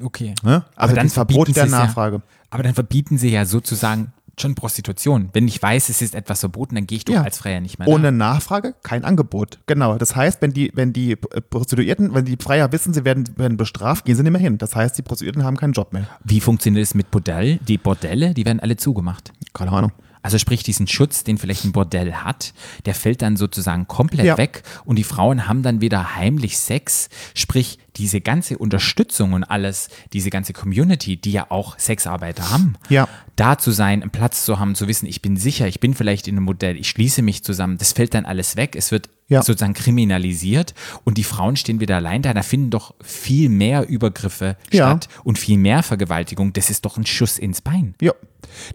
[0.00, 0.34] Okay.
[0.42, 0.64] Ne?
[0.76, 2.16] Also das Verbot der Nachfrage.
[2.16, 5.30] Ja, aber dann verbieten sie ja sozusagen schon Prostitution.
[5.32, 7.22] Wenn ich weiß, es ist etwas verboten, dann gehe ich doch Ja.
[7.22, 7.88] als Freier nicht mehr.
[7.88, 9.58] Ohne Nachfrage kein Angebot.
[9.66, 9.96] Genau.
[9.96, 13.56] Das heißt, wenn die, wenn die äh, Prostituierten, wenn die Freier wissen, sie werden, werden
[13.56, 14.58] bestraft, gehen sie nicht mehr hin.
[14.58, 16.06] Das heißt, die Prostituierten haben keinen Job mehr.
[16.22, 17.56] Wie funktioniert es mit Bordell?
[17.66, 19.32] Die Bordelle, die werden alle zugemacht.
[19.54, 19.92] Keine Ahnung.
[20.26, 22.52] Also sprich, diesen Schutz, den vielleicht ein Bordell hat,
[22.84, 24.36] der fällt dann sozusagen komplett Ja.
[24.36, 27.08] weg und die Frauen haben dann wieder heimlich Sex.
[27.32, 33.08] Sprich, diese ganze Unterstützung und alles, diese ganze Community, die ja auch Sexarbeiter haben, Ja.
[33.36, 36.28] da zu sein, einen Platz zu haben, zu wissen, ich bin sicher, ich bin vielleicht
[36.28, 38.76] in einem Modell, ich schließe mich zusammen, das fällt dann alles weg.
[38.76, 39.42] Es wird Ja.
[39.42, 40.74] sozusagen kriminalisiert
[41.04, 42.32] und die Frauen stehen wieder allein da.
[42.32, 44.88] Da finden doch viel mehr Übergriffe Ja.
[44.90, 46.52] statt und viel mehr Vergewaltigung.
[46.52, 47.94] Das ist doch ein Schuss ins Bein.
[48.00, 48.12] Ja.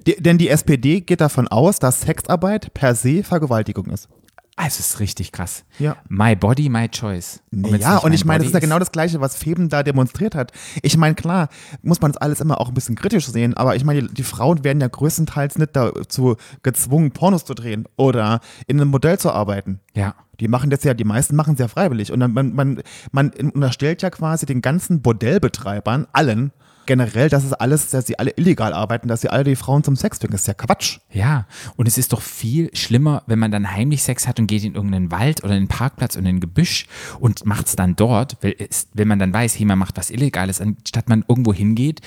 [0.05, 4.09] Die, denn die SPD geht davon aus, dass Sexarbeit per se Vergewaltigung ist.
[4.57, 5.63] Ah, es ist richtig krass.
[5.79, 5.95] Ja.
[6.09, 7.41] My body, my choice.
[7.51, 10.35] wenn's ja, und ich meine, das ist ja genau das Gleiche, was Feben da demonstriert
[10.35, 10.51] hat.
[10.81, 11.47] Ich meine, klar,
[11.81, 14.23] muss man das alles immer auch ein bisschen kritisch sehen, aber ich meine, die, die
[14.23, 19.31] Frauen werden ja größtenteils nicht dazu gezwungen, Pornos zu drehen oder in einem Modell zu
[19.31, 19.79] arbeiten.
[19.95, 20.15] Ja.
[20.41, 22.11] Die machen das ja, die meisten machen es ja freiwillig.
[22.11, 22.81] Und dann, man, man,
[23.11, 26.51] man unterstellt ja quasi den ganzen Bordellbetreibern, allen,
[26.85, 29.95] generell, dass es alles, dass sie alle illegal arbeiten, dass sie alle die Frauen zum
[29.95, 30.33] Sex bringen.
[30.33, 30.99] Ist ja Quatsch.
[31.11, 34.63] Ja, und es ist doch viel schlimmer, wenn man dann heimlich Sex hat und geht
[34.63, 36.87] in irgendeinen Wald oder in einen Parkplatz und in ein Gebüsch
[37.19, 41.09] und macht es dann dort, wenn man dann weiß, hey, man macht was Illegales, anstatt
[41.09, 42.01] man irgendwo hingeht,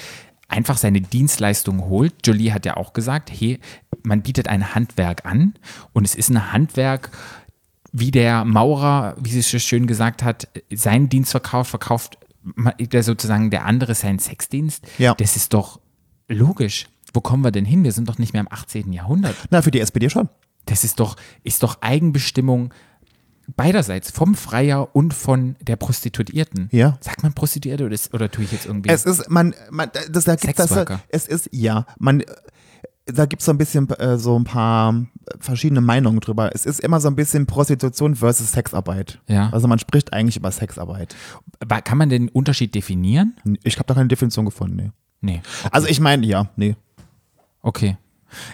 [0.48, 2.14] einfach seine Dienstleistung holt.
[2.24, 3.58] Jolie hat ja auch gesagt, hey,
[4.02, 5.54] man bietet ein Handwerk an
[5.92, 7.10] und es ist ein Handwerk,
[7.92, 12.18] wie der Maurer, wie sie es so schön gesagt hat, seinen Dienst verkauft, verkauft
[12.78, 14.86] der sozusagen der andere seinen Sexdienst.
[14.98, 15.14] Ja.
[15.14, 15.80] Das ist doch
[16.28, 16.86] logisch.
[17.12, 17.84] Wo kommen wir denn hin?
[17.84, 18.92] Wir sind doch nicht mehr im 18.
[18.92, 19.36] Jahrhundert.
[19.50, 20.28] Na, für die SPD schon.
[20.66, 22.72] Das ist doch, ist doch Eigenbestimmung
[23.56, 26.68] beiderseits, vom Freier und von der Prostituierten.
[26.72, 26.98] Ja.
[27.00, 28.90] Sagt man Prostituierte oder, ist, oder tue ich jetzt irgendwie?
[28.90, 30.70] Es ist, man, man das, da gibt das,
[31.08, 32.24] es ist, ja, man,
[33.06, 34.94] da gibt es so ein bisschen äh, so ein paar
[35.38, 36.50] verschiedene Meinungen drüber.
[36.54, 39.20] Es ist immer so ein bisschen Prostitution versus Sexarbeit.
[39.28, 39.50] Ja.
[39.50, 41.14] Also man spricht eigentlich über Sexarbeit.
[41.60, 43.34] Aber Kann man den Unterschied definieren?
[43.62, 44.90] Ich habe da keine Definition gefunden, nee.
[45.20, 45.42] Nee.
[45.70, 46.76] Also ich meine, ja, nee.
[47.62, 47.96] Okay.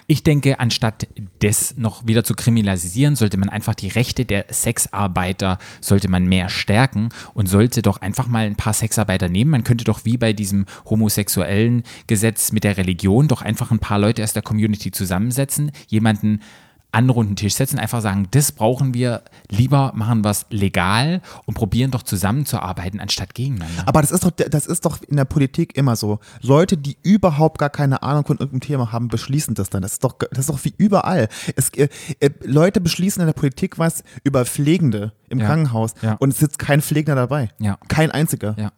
[0.07, 1.07] Ich denke, anstatt
[1.39, 6.49] das noch wieder zu kriminalisieren, sollte man einfach die Rechte der Sexarbeiter, sollte man mehr
[6.49, 9.51] stärken und sollte doch einfach mal ein paar Sexarbeiter nehmen.
[9.51, 13.99] Man könnte doch wie bei diesem homosexuellen Gesetz mit der Religion doch einfach ein paar
[13.99, 16.41] Leute aus der Community zusammensetzen, jemanden
[16.93, 21.21] an einen runden Tisch setzen, einfach sagen, das brauchen wir, lieber machen wir es legal
[21.45, 23.83] und probieren doch zusammenzuarbeiten, anstatt gegeneinander.
[23.85, 26.19] Aber das ist doch, das ist doch in der Politik immer so.
[26.41, 29.81] Leute, die überhaupt gar keine Ahnung von irgendeinem Thema haben, beschließen das dann.
[29.81, 31.29] Das ist doch, das ist doch wie überall.
[31.55, 31.87] Es, äh,
[32.19, 35.45] äh, Leute beschließen in der Politik was über Pflegende im Ja.
[35.47, 36.15] Krankenhaus Ja.
[36.19, 37.49] und es sitzt kein Pflegender dabei.
[37.59, 37.77] Ja.
[37.87, 38.55] Kein einziger.
[38.59, 38.71] Ja.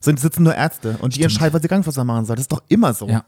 [0.00, 2.34] Sind sitzen nur Ärzte und die entscheiden, was die Krankenschwester machen soll.
[2.34, 3.08] Das ist doch immer so.
[3.08, 3.24] Ja.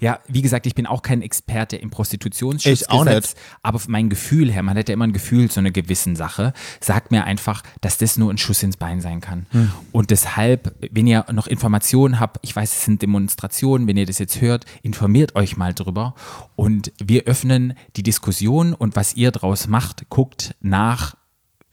[0.00, 3.34] Ja, wie gesagt, ich bin auch kein Experte im Prostitutionsschutzgesetz, Ich auch nicht.
[3.62, 7.10] aber mein Gefühl her, man hat ja immer ein Gefühl zu einer gewissen Sache, sagt
[7.10, 9.46] mir einfach, dass das nur ein Schuss ins Bein sein kann.
[9.50, 9.70] Hm.
[9.92, 14.18] Und deshalb, wenn ihr noch Informationen habt, ich weiß, es sind Demonstrationen, wenn ihr das
[14.18, 16.14] jetzt hört, informiert euch mal drüber
[16.56, 21.14] und wir öffnen die Diskussion und was ihr draus macht, guckt nach,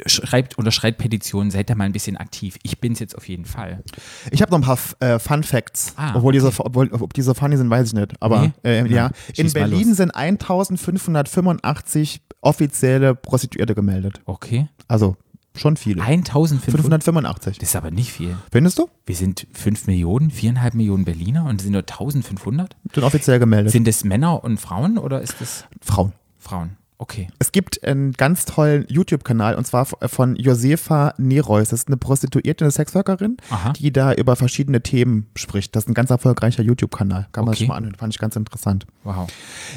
[0.05, 2.57] schreibt, unterschreibt Petitionen, seid da mal ein bisschen aktiv.
[2.63, 3.83] Ich bin's jetzt auf jeden Fall.
[4.31, 5.93] Ich habe noch ein paar äh, Fun Facts.
[5.97, 8.13] Ah, obwohl, diese, obwohl ob diese funny sind, weiß ich nicht.
[8.21, 8.51] Aber Nee?
[8.63, 14.21] äh, Ja, ja, in Berlin sind 1585 offizielle Prostituierte gemeldet.
[14.25, 14.69] Okay.
[14.87, 15.17] Also
[15.55, 16.01] schon viele.
[16.01, 17.03] 1500.
[17.03, 17.57] 585.
[17.59, 18.35] Das ist aber nicht viel.
[18.51, 18.89] Findest du?
[19.05, 22.75] Wir sind 5 Millionen, 4,5 Millionen Berliner und es sind nur 1500.
[22.93, 23.71] Sind offiziell gemeldet.
[23.71, 26.13] Sind es Männer und Frauen oder ist es Frauen.
[26.37, 26.77] Frauen?
[27.01, 27.29] Okay.
[27.39, 31.69] Es gibt einen ganz tollen YouTube-Kanal und zwar von Josefa Nereus.
[31.69, 33.71] Das ist eine Prostituierte, eine Sexworkerin, Aha.
[33.71, 35.75] die da über verschiedene Themen spricht.
[35.77, 37.27] Das ist ein ganz erfolgreicher YouTube-Kanal.
[37.31, 37.59] Kann man Okay.
[37.59, 37.95] sich mal anhören.
[37.95, 38.85] Fand ich ganz interessant.
[39.05, 39.29] Wow.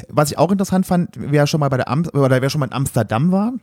[0.09, 2.65] Was ich auch interessant fand, wer schon mal bei der Am oder wer schon mal
[2.65, 3.53] in Amsterdam war,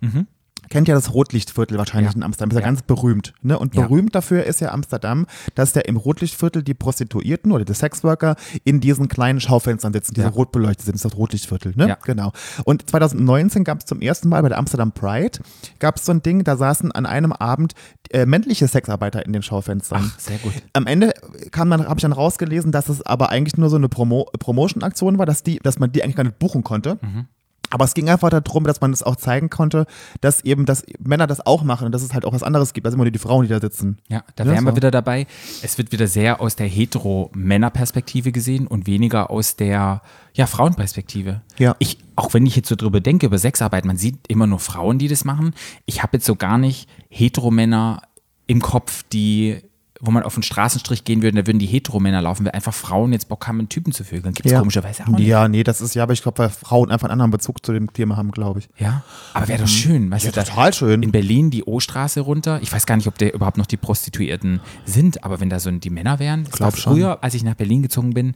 [0.71, 2.13] kennt ja das Rotlichtviertel wahrscheinlich.
[2.13, 2.17] Ja.
[2.17, 2.51] in Amsterdam.
[2.51, 2.67] Ist ja, Ja.
[2.67, 3.35] ganz berühmt.
[3.43, 3.59] Ne?
[3.59, 3.83] Und Ja.
[3.83, 8.81] berühmt dafür ist ja Amsterdam, dass der im Rotlichtviertel die Prostituierten oder die Sexworker in
[8.81, 10.29] diesen kleinen Schaufenstern sitzen, die Ja.
[10.29, 10.95] rot beleuchtet sind.
[10.95, 11.75] Das ist das Rotlichtviertel.
[11.77, 11.89] Ne?
[11.89, 11.99] Ja.
[12.05, 12.33] Genau.
[12.65, 15.41] Und 2019 gab es zum ersten Mal bei der Amsterdam Pride,
[15.81, 17.75] gab es so ein Ding, da saßen an einem Abend
[18.11, 20.11] äh, männliche Sexarbeiter in den Schaufenstern.
[20.15, 20.53] Ach, sehr gut.
[20.73, 21.13] Am Ende
[21.51, 25.19] kam dann, habe ich dann rausgelesen, dass es aber eigentlich nur so eine Promo Promotion-Aktion
[25.19, 26.99] war, dass, die, dass man die eigentlich gar nicht buchen konnte.
[27.03, 27.27] Mhm.
[27.71, 29.87] Aber es ging einfach darum, dass man es auch zeigen konnte,
[30.21, 32.87] dass eben, dass Männer das auch machen und dass es halt auch was anderes gibt,
[32.87, 33.99] als immer nur die Frauen, die da sitzen.
[34.09, 34.77] Ja, da wären wir so.
[34.77, 35.27] wieder dabei.
[35.63, 40.03] Es wird wieder sehr aus der hetero-Männer-Perspektive gesehen und weniger aus der
[40.35, 41.43] ja, Frauenperspektive.
[41.59, 41.77] Ja.
[41.79, 44.99] Ich, auch wenn ich jetzt so drüber denke, über Sexarbeit, man sieht immer nur Frauen,
[44.99, 45.55] die das machen.
[45.87, 48.03] Ich habe jetzt so gar nicht Heteromänner
[48.47, 49.63] im Kopf, die
[50.03, 53.13] wo man auf den Straßenstrich gehen würde, da würden die Heteromänner laufen, weil einfach Frauen
[53.13, 54.33] jetzt Bock haben, mit Typen zu vögeln.
[54.35, 55.27] Gibt es komischerweise auch nicht.
[55.27, 57.73] Ja, nee, das ist ja, aber ich glaube, weil Frauen einfach einen anderen Bezug zu
[57.73, 58.69] dem Thema haben, glaube ich.
[58.79, 59.03] Ja,
[59.35, 61.03] aber wäre doch schön, weißt Ja, du, total schön.
[61.03, 62.61] In Berlin die O-Straße runter.
[62.63, 65.71] Ich weiß gar nicht, ob da überhaupt noch die Prostituierten sind, aber wenn da so
[65.71, 66.93] die Männer wären, das war Glaub schon.
[66.95, 68.35] früher, als ich nach Berlin gezogen bin,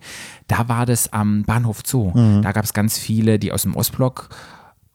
[0.48, 2.10] da war das am Bahnhof Zoo.
[2.14, 2.42] Mhm.
[2.42, 4.28] Da gab es ganz viele, die aus dem Ostblock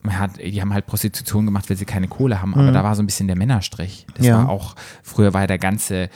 [0.08, 3.04] hat, die haben halt Prostitution gemacht, weil sie keine Kohle haben, aber da war so
[3.04, 4.06] ein bisschen der Männerstrich.
[4.14, 4.26] Das Mhm.
[4.28, 4.38] Ja.
[4.38, 6.10] war auch, früher war der ganze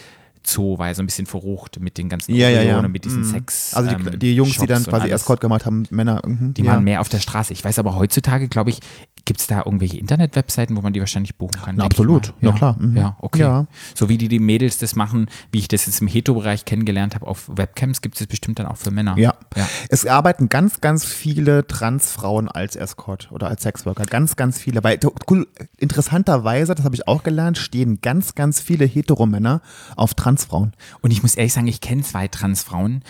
[0.46, 2.72] Zoo war ja so ein bisschen verrucht mit den ganzen Ja, ja, ja.
[2.74, 3.32] Orionen, mit diesen Mhm.
[3.32, 3.74] Sex.
[3.74, 5.10] Also die, ähm, die Jungs, die Shops dann und quasi.
[5.10, 6.22] Escort gemacht haben, Männer.
[6.26, 6.72] mhm, Die ja.
[6.74, 7.54] waren mehr auf der Straße.
[7.54, 8.80] Ich weiß aber heutzutage, glaube ich,
[9.26, 11.76] gibt es da irgendwelche Internetwebseiten, wo man die wahrscheinlich buchen kann.
[11.78, 12.34] Na, absolut.
[12.42, 12.50] mal.
[12.50, 12.76] Ja, klar.
[12.78, 12.98] Mhm.
[12.98, 13.40] Ja, okay.
[13.40, 13.68] Ja.
[13.96, 17.28] So wie die, die Mädels das machen, wie ich das jetzt im Hetero-Bereich kennengelernt habe
[17.28, 19.18] auf Webcams, gibt es das bestimmt dann auch für Männer.
[19.18, 19.34] Ja.
[19.56, 19.68] ja.
[19.90, 24.04] Es arbeiten ganz, ganz viele Transfrauen als Escort oder als Sexworker.
[24.06, 24.84] Ganz, ganz viele.
[24.84, 25.00] Weil
[25.30, 25.48] cool,
[25.78, 29.62] interessanterweise, das habe ich auch gelernt, stehen ganz, ganz viele Heteromänner
[29.96, 30.74] auf Transfrauen.
[31.02, 33.04] Und ich muss ehrlich sagen, ich kenne zwei Transfrauen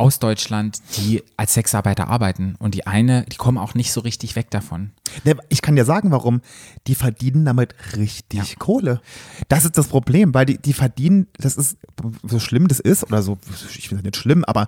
[0.00, 2.56] aus Deutschland, die als Sexarbeiter arbeiten.
[2.58, 4.92] Und die eine, die kommen auch nicht so richtig weg davon.
[5.24, 6.40] Ne, Ich kann dir sagen, warum.
[6.86, 8.44] Die verdienen damit richtig Ja.
[8.58, 9.00] Kohle.
[9.48, 11.76] Das ist das Problem, weil die, die verdienen, das ist,
[12.22, 13.38] so schlimm das ist, oder so,
[13.76, 14.66] ich finde das nicht schlimm, aber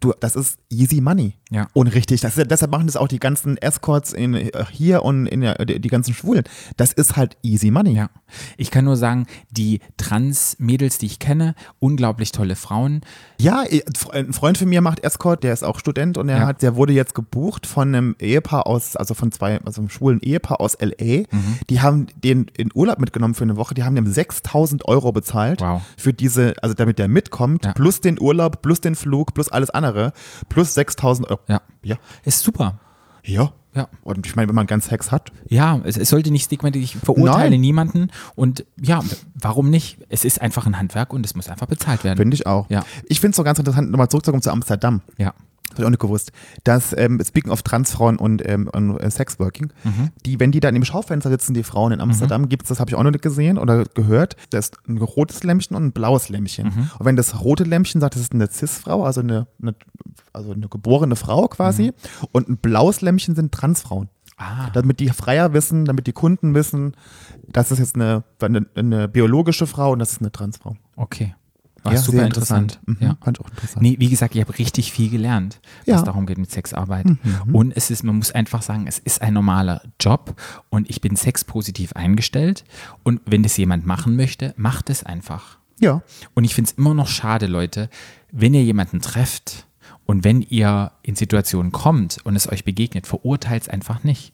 [0.00, 1.34] du, das ist easy money.
[1.50, 1.68] Ja.
[1.72, 5.64] Und richtig, das, deshalb machen das auch die ganzen Escorts in, hier und in der,
[5.64, 6.44] die, die ganzen Schwulen.
[6.76, 7.94] Das ist halt easy money.
[7.94, 8.10] Ja.
[8.58, 13.00] Ich kann nur sagen, die Trans-Mädels, die ich kenne, unglaublich tolle Frauen.
[13.40, 13.64] Ja,
[14.12, 16.46] ein Freund von mir macht Escort, der ist auch Student und er Ja.
[16.46, 20.20] hat, der wurde jetzt gebucht von einem Ehepaar aus, also von zwei, also einem schwulen
[20.20, 21.24] Ehepaar aus LA.
[21.30, 21.58] Mhm.
[21.70, 23.74] Die haben den in Urlaub mitgenommen für eine Woche.
[23.74, 25.82] Die haben ihm 6000 Euro bezahlt Wow.
[25.96, 27.72] für diese, also damit der mitkommt, Ja.
[27.72, 30.12] plus den Urlaub, plus den Flug, plus alles andere,
[30.48, 31.40] plus 6000 Euro.
[31.48, 31.60] Ja.
[31.82, 31.96] Ja.
[32.24, 32.78] Ist super.
[33.24, 33.52] Ja.
[33.74, 33.88] Ja.
[34.02, 36.84] Und ich meine, wenn man ganz Sex hat, Ja, es, es sollte nicht stigmatisieren.
[37.00, 37.60] Ich verurteile Nein.
[37.60, 38.08] niemanden.
[38.36, 39.00] Und ja,
[39.34, 39.98] warum nicht?
[40.08, 42.16] Es ist einfach ein Handwerk und es muss einfach bezahlt werden.
[42.18, 42.68] finde ich auch.
[42.70, 42.84] Ja.
[43.08, 45.00] Ich finde es so ganz interessant, nochmal zurückzukommen zu Amsterdam.
[45.18, 45.34] Ja.
[45.74, 46.32] Das habe ich auch nicht gewusst,
[46.64, 50.10] dass, ähm, speaking of Transfrauen und, ähm, und äh, Sexworking, Mhm.
[50.24, 52.90] die, wenn die dann im Schaufenster sitzen, die Frauen in Amsterdam, gibt es, das habe
[52.90, 56.28] ich auch noch nicht gesehen oder gehört, da ist ein rotes Lämpchen und ein blaues
[56.28, 56.66] Lämpchen.
[56.66, 56.90] Mhm.
[56.98, 59.74] Und wenn das rote Lämpchen sagt, das ist eine Cis-Frau, also eine, eine,
[60.32, 61.92] also eine geborene Frau quasi,
[62.32, 64.04] und ein blaues Lämpchen sind Transfrauen.
[64.04, 64.34] Mhm.
[64.36, 64.70] Ah.
[64.72, 66.96] Damit die Freier wissen, damit die Kunden wissen,
[67.48, 70.76] das ist jetzt eine, eine, eine biologische Frau und das ist eine Transfrau.
[70.96, 71.34] Okay.
[71.84, 72.80] War Ja, super sehr interessant.
[72.86, 73.16] Mhm, Ja.
[73.22, 73.82] Fand auch interessant.
[73.82, 76.00] Nee, wie gesagt, ich habe richtig viel gelernt, was Ja.
[76.00, 76.04] Mhm.
[76.06, 77.06] darum geht mit Sexarbeit.
[77.52, 81.14] Und es ist, man muss einfach sagen, es ist ein normaler Job und ich bin
[81.16, 82.64] sexpositiv eingestellt.
[83.02, 85.58] Und wenn das jemand machen möchte, macht es einfach.
[85.80, 86.02] Ja.
[86.34, 87.90] Und ich finde es immer noch schade, Leute,
[88.32, 89.66] wenn ihr jemanden trefft
[90.06, 94.32] und wenn ihr in Situationen kommt und es euch begegnet, verurteilt es einfach nicht.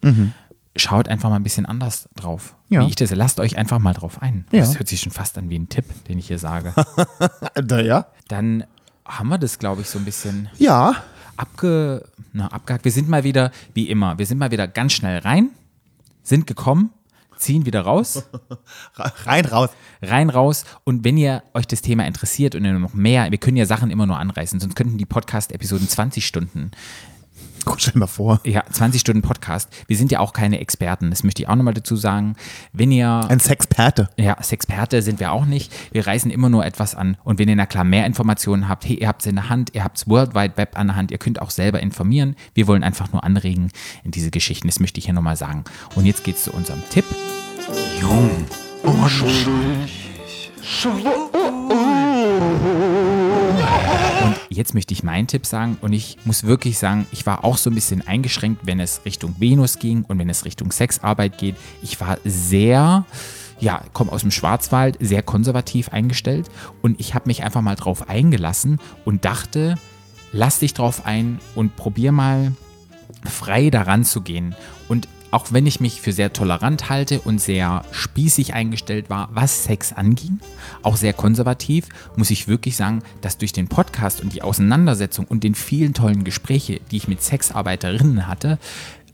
[0.76, 2.54] Schaut einfach mal ein bisschen anders drauf.
[2.68, 2.80] Ja.
[2.82, 4.46] Wie ich das, lasst euch einfach mal drauf ein.
[4.52, 4.60] Ja.
[4.60, 6.72] Das hört sich schon fast an wie ein Tipp, den ich hier sage.
[7.54, 8.06] Da, ja.
[8.28, 8.64] Dann
[9.04, 10.94] haben wir das, glaube ich, so ein bisschen Ja.
[11.36, 12.84] abge, na, abgehakt.
[12.84, 15.50] Wir sind mal wieder, wie immer, wir sind mal wieder ganz schnell rein,
[16.22, 16.90] sind gekommen,
[17.36, 18.24] ziehen wieder raus,
[18.94, 19.70] Rein, raus.
[20.02, 20.64] rein, raus.
[20.84, 23.90] Und wenn ihr euch das Thema interessiert und ihr noch mehr, wir können ja Sachen
[23.90, 26.70] immer nur anreißen, sonst könnten die Podcast-Episoden 20 Stunden
[27.64, 28.40] Guck, stell mal vor.
[28.44, 29.68] Ja, 20 Stunden Podcast.
[29.86, 32.34] Wir sind ja auch keine Experten, das möchte ich auch nochmal dazu sagen.
[32.72, 34.08] Wenn ihr, Ein Sexperte.
[34.16, 35.72] ja, Sexperte sind wir auch nicht.
[35.92, 37.16] Wir reißen immer nur etwas an.
[37.22, 39.70] Und wenn ihr na klar mehr Informationen habt, hey, ihr habt es in der Hand,
[39.74, 42.34] ihr habt es World Wide Web an der Hand, ihr könnt auch selber informieren.
[42.54, 43.70] Wir wollen einfach nur anregen
[44.04, 44.66] in diese Geschichten.
[44.68, 45.64] Das möchte ich hier nochmal sagen.
[45.94, 47.04] Und jetzt geht's zu unserem Tipp.
[48.00, 48.30] Jung.
[54.22, 57.56] Und jetzt möchte ich meinen Tipp sagen und ich muss wirklich sagen, ich war auch
[57.56, 61.56] so ein bisschen eingeschränkt, wenn es Richtung Venus ging und wenn es Richtung Sexarbeit geht.
[61.82, 63.04] Ich war sehr,
[63.58, 66.50] ja, komme aus dem Schwarzwald, sehr konservativ eingestellt
[66.82, 69.76] und ich habe mich einfach mal drauf eingelassen und dachte,
[70.32, 72.52] lass dich drauf ein und probier mal
[73.24, 74.54] frei daran zu gehen.
[74.88, 79.64] Und auch wenn ich mich für sehr tolerant halte und sehr spießig eingestellt war, was
[79.64, 80.40] Sex anging,
[80.82, 85.44] auch sehr konservativ, muss ich wirklich sagen, dass durch den Podcast und die Auseinandersetzung und
[85.44, 88.58] den vielen tollen Gespräche, die ich mit Sexarbeiterinnen hatte,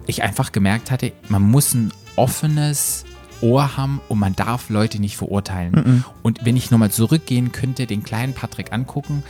[0.06, 3.04] ich einfach gemerkt hatte, man muss ein offenes
[3.42, 6.04] Ohr haben und man darf Leute nicht verurteilen.
[6.22, 9.22] Und wenn ich nochmal zurückgehen könnte, den kleinen Patrick angucken,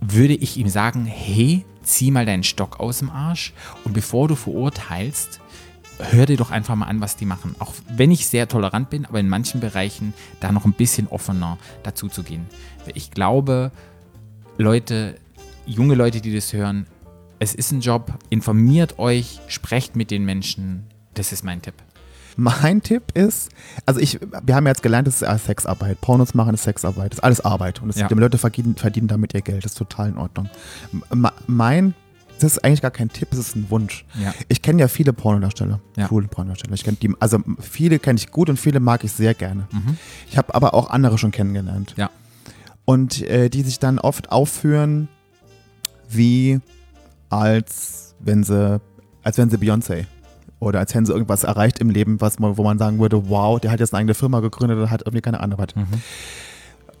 [0.00, 3.52] würde ich ihm sagen, hey, zieh mal deinen Stock aus dem Arsch
[3.84, 5.40] und bevor du verurteilst,
[5.98, 7.54] hör dir doch einfach mal an, was die machen.
[7.58, 11.58] Auch wenn ich sehr tolerant bin, aber in manchen Bereichen da noch ein bisschen offener
[11.82, 12.46] dazu zu gehen.
[12.94, 13.70] Ich glaube,
[14.58, 15.16] Leute,
[15.66, 16.86] junge Leute, die das hören,
[17.38, 20.84] es ist ein Job, informiert euch, sprecht mit den Menschen.
[21.14, 21.74] Das ist mein Tipp.
[22.38, 23.50] Mein Tipp ist,
[23.86, 26.00] also ich, wir haben ja jetzt gelernt, das ist Sexarbeit.
[26.02, 27.12] Pornos machen ist Sexarbeit.
[27.12, 27.80] Das ist alles Arbeit.
[27.80, 28.08] Und das, Ja.
[28.08, 29.64] die Leute verdienen, verdienen damit ihr Geld.
[29.64, 30.50] Das ist total in Ordnung.
[31.46, 31.94] Mein,
[32.40, 34.04] das ist eigentlich gar kein Tipp, das ist ein Wunsch.
[34.22, 34.34] Ja.
[34.48, 36.06] Ich kenne ja viele Pornodarsteller, Ja.
[36.08, 36.74] schwulen Pornodarsteller.
[36.74, 39.66] Ich kenn die, also viele kenne ich gut und viele mag ich sehr gerne.
[40.30, 41.94] Ich habe aber auch andere schon kennengelernt.
[41.96, 42.10] Ja.
[42.84, 45.08] Und äh, die sich dann oft aufführen,
[46.08, 46.60] wie
[47.28, 48.80] als wenn sie,
[49.22, 50.06] als wenn sie Beyoncé
[50.60, 53.58] oder als hätten sie irgendwas erreicht im Leben, was man, wo man sagen würde, wow,
[53.60, 55.68] der hat jetzt eine eigene Firma gegründet oder hat irgendwie keine Ahnung was.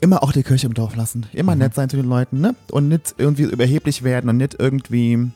[0.00, 1.26] Immer auch die Kirche im Dorf lassen.
[1.32, 1.60] Immer Mhm.
[1.62, 2.54] nett sein zu den Leuten, ne?
[2.70, 5.30] Und nicht irgendwie überheblich werden und nicht irgendwie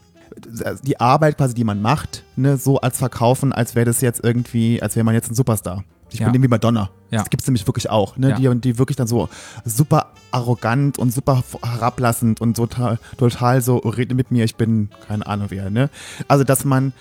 [0.85, 4.81] die Arbeit quasi, die man macht, ne, so als verkaufen, als wäre das jetzt irgendwie,
[4.81, 5.83] als wäre man jetzt ein Superstar.
[6.13, 6.27] Ich Ja.
[6.27, 6.91] bin dem wie Madonna.
[7.11, 7.19] Ja.
[7.21, 8.31] Das gibt es nämlich wirklich auch, ne?
[8.31, 8.37] Ja.
[8.55, 9.29] Die, die wirklich dann so
[9.65, 14.91] super arrogant und super herablassend und total, total so, oh, rede mit mir, ich bin
[15.09, 15.91] keine Ahnung wer, ne?
[16.29, 16.93] Also, dass man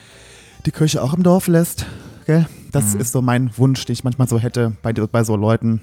[0.66, 1.86] die Kirche auch im Dorf lässt,
[2.26, 2.48] gell?
[2.72, 3.02] Das Mhm.
[3.02, 5.82] ist so mein Wunsch, den ich manchmal so hätte bei, bei so Leuten,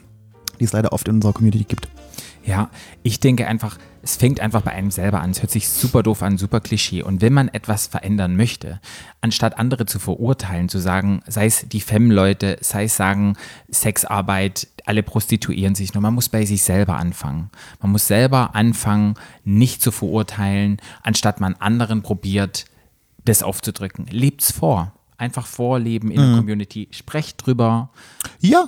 [0.58, 1.88] die es leider oft in unserer Community gibt.
[2.44, 2.70] Ja,
[3.02, 5.32] ich denke einfach, es fängt einfach bei einem selber an.
[5.32, 7.02] Es hört sich super doof an, super Klischee.
[7.02, 8.80] Und wenn man etwas verändern möchte,
[9.20, 13.36] anstatt andere zu verurteilen, zu sagen, sei es die Femme-Leute, sei es sagen,
[13.68, 17.50] Sexarbeit, alle prostituieren sich nur, man muss bei sich selber anfangen.
[17.82, 22.66] Man muss selber anfangen, nicht zu verurteilen, anstatt man anderen probiert,
[23.24, 24.06] das aufzudrücken.
[24.06, 24.92] Lebt's vor.
[25.18, 26.88] Einfach vorleben in der Community.
[26.92, 27.90] Sprecht drüber.
[28.38, 28.66] Ja.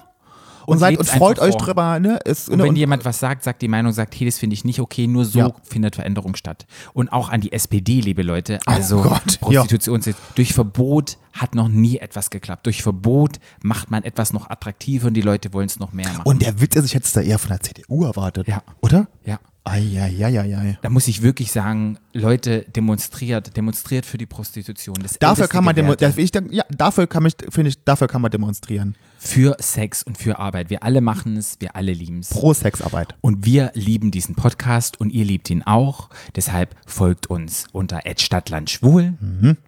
[0.69, 1.61] Und, Und seid und freut euch vor.
[1.63, 2.19] drüber, ne?
[2.27, 4.67] Es, Und ne, wenn jemand was sagt, sagt die Meinung, sagt, hey, das finde ich
[4.67, 5.53] nicht okay, nur so Ja.
[5.63, 6.67] findet Veränderung statt.
[6.93, 10.03] Und auch an die SPD, liebe Leute, also Oh Gott, Prostitution,
[10.35, 12.67] durch Verbot hat noch nie etwas geklappt.
[12.67, 16.23] Durch Verbot macht man etwas noch attraktiver und die Leute wollen es noch mehr machen.
[16.25, 18.47] Und der Witz ist, ich hätte es da eher von der CDU erwartet.
[18.47, 18.63] Ja.
[18.83, 19.09] Oder?
[19.25, 19.39] ja.
[19.69, 20.79] Eieieiei.
[20.83, 24.97] Da muss ich wirklich sagen, Leute, demonstriert, demonstriert für die Prostitution.
[25.03, 26.21] Das Dafür kann man demo Gewährte.
[26.21, 28.97] ich denk, ja, dafür kann mich, finde ich, dafür kann man demonstrieren.
[29.19, 30.71] Für Sex und für Arbeit.
[30.71, 32.29] Wir alle machen es, wir alle lieben es.
[32.31, 33.15] Pro Sexarbeit.
[33.21, 36.09] Und wir lieben diesen Podcast und ihr liebt ihn auch.
[36.37, 39.15] Deshalb folgt uns unter @stadtlandschwul,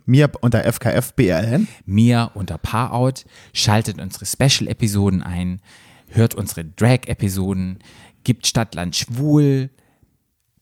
[0.06, 1.66] Mir unter FKFBRN.
[1.84, 5.60] mir unter Paarout, schaltet unsere Special-Episoden ein,
[6.08, 7.78] hört unsere Drag-Episoden,
[8.24, 9.70] gibt Stadtland schwul,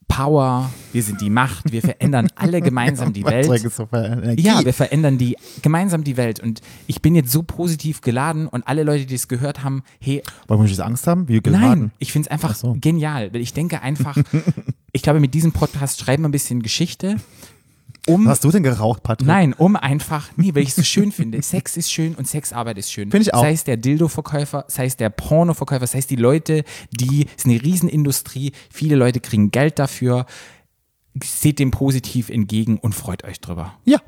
[0.09, 3.47] Power, wir sind die Macht, wir verändern alle gemeinsam die Welt.
[3.93, 4.41] Energie.
[4.41, 8.67] Ja, wir verändern die gemeinsam die Welt und ich bin jetzt so positiv geladen und
[8.67, 11.29] alle Leute, die es gehört haben, hey, Wollen wir nicht Angst haben?
[11.29, 11.91] Wie Nein, geraten?
[11.99, 12.75] ich finde es einfach so.
[12.81, 13.33] genial.
[13.33, 14.17] Weil ich denke einfach,
[14.91, 17.15] ich glaube, mit diesem Podcast schreiben wir ein bisschen Geschichte.
[18.07, 19.27] Um, Was hast du denn geraucht, Patrick?
[19.27, 21.41] nein, um einfach, nee, weil ich es so schön finde.
[21.43, 23.11] Sex ist schön und Sexarbeit ist schön.
[23.11, 23.41] Finde ich auch.
[23.41, 27.45] Sei es der Dildo-Verkäufer, sei es der Porno-Verkäufer, sei es die Leute, die, es ist
[27.45, 30.25] eine Riesenindustrie, viele Leute kriegen Geld dafür.
[31.23, 33.73] Seht dem positiv entgegen und freut euch drüber.
[33.83, 33.99] Ja.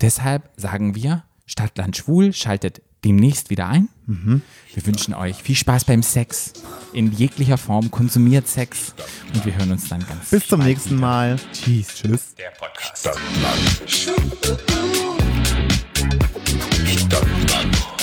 [0.00, 3.88] Deshalb sagen wir, Stadtland Schwul schaltet demnächst wieder ein.
[4.06, 4.42] Mhm.
[4.74, 6.52] Wir wünschen euch viel Spaß beim Sex
[6.92, 7.90] in jeglicher Form.
[7.90, 8.94] Konsumiert Sex
[9.34, 11.00] und wir hören uns dann ganz Bis zum nächsten wieder.
[11.00, 11.36] Mal.
[11.52, 11.88] Tschüss.
[11.94, 12.34] Tschüss.
[12.36, 12.98] Der Podcast.
[12.98, 14.60] Stadtland.
[16.86, 17.99] Stadtland.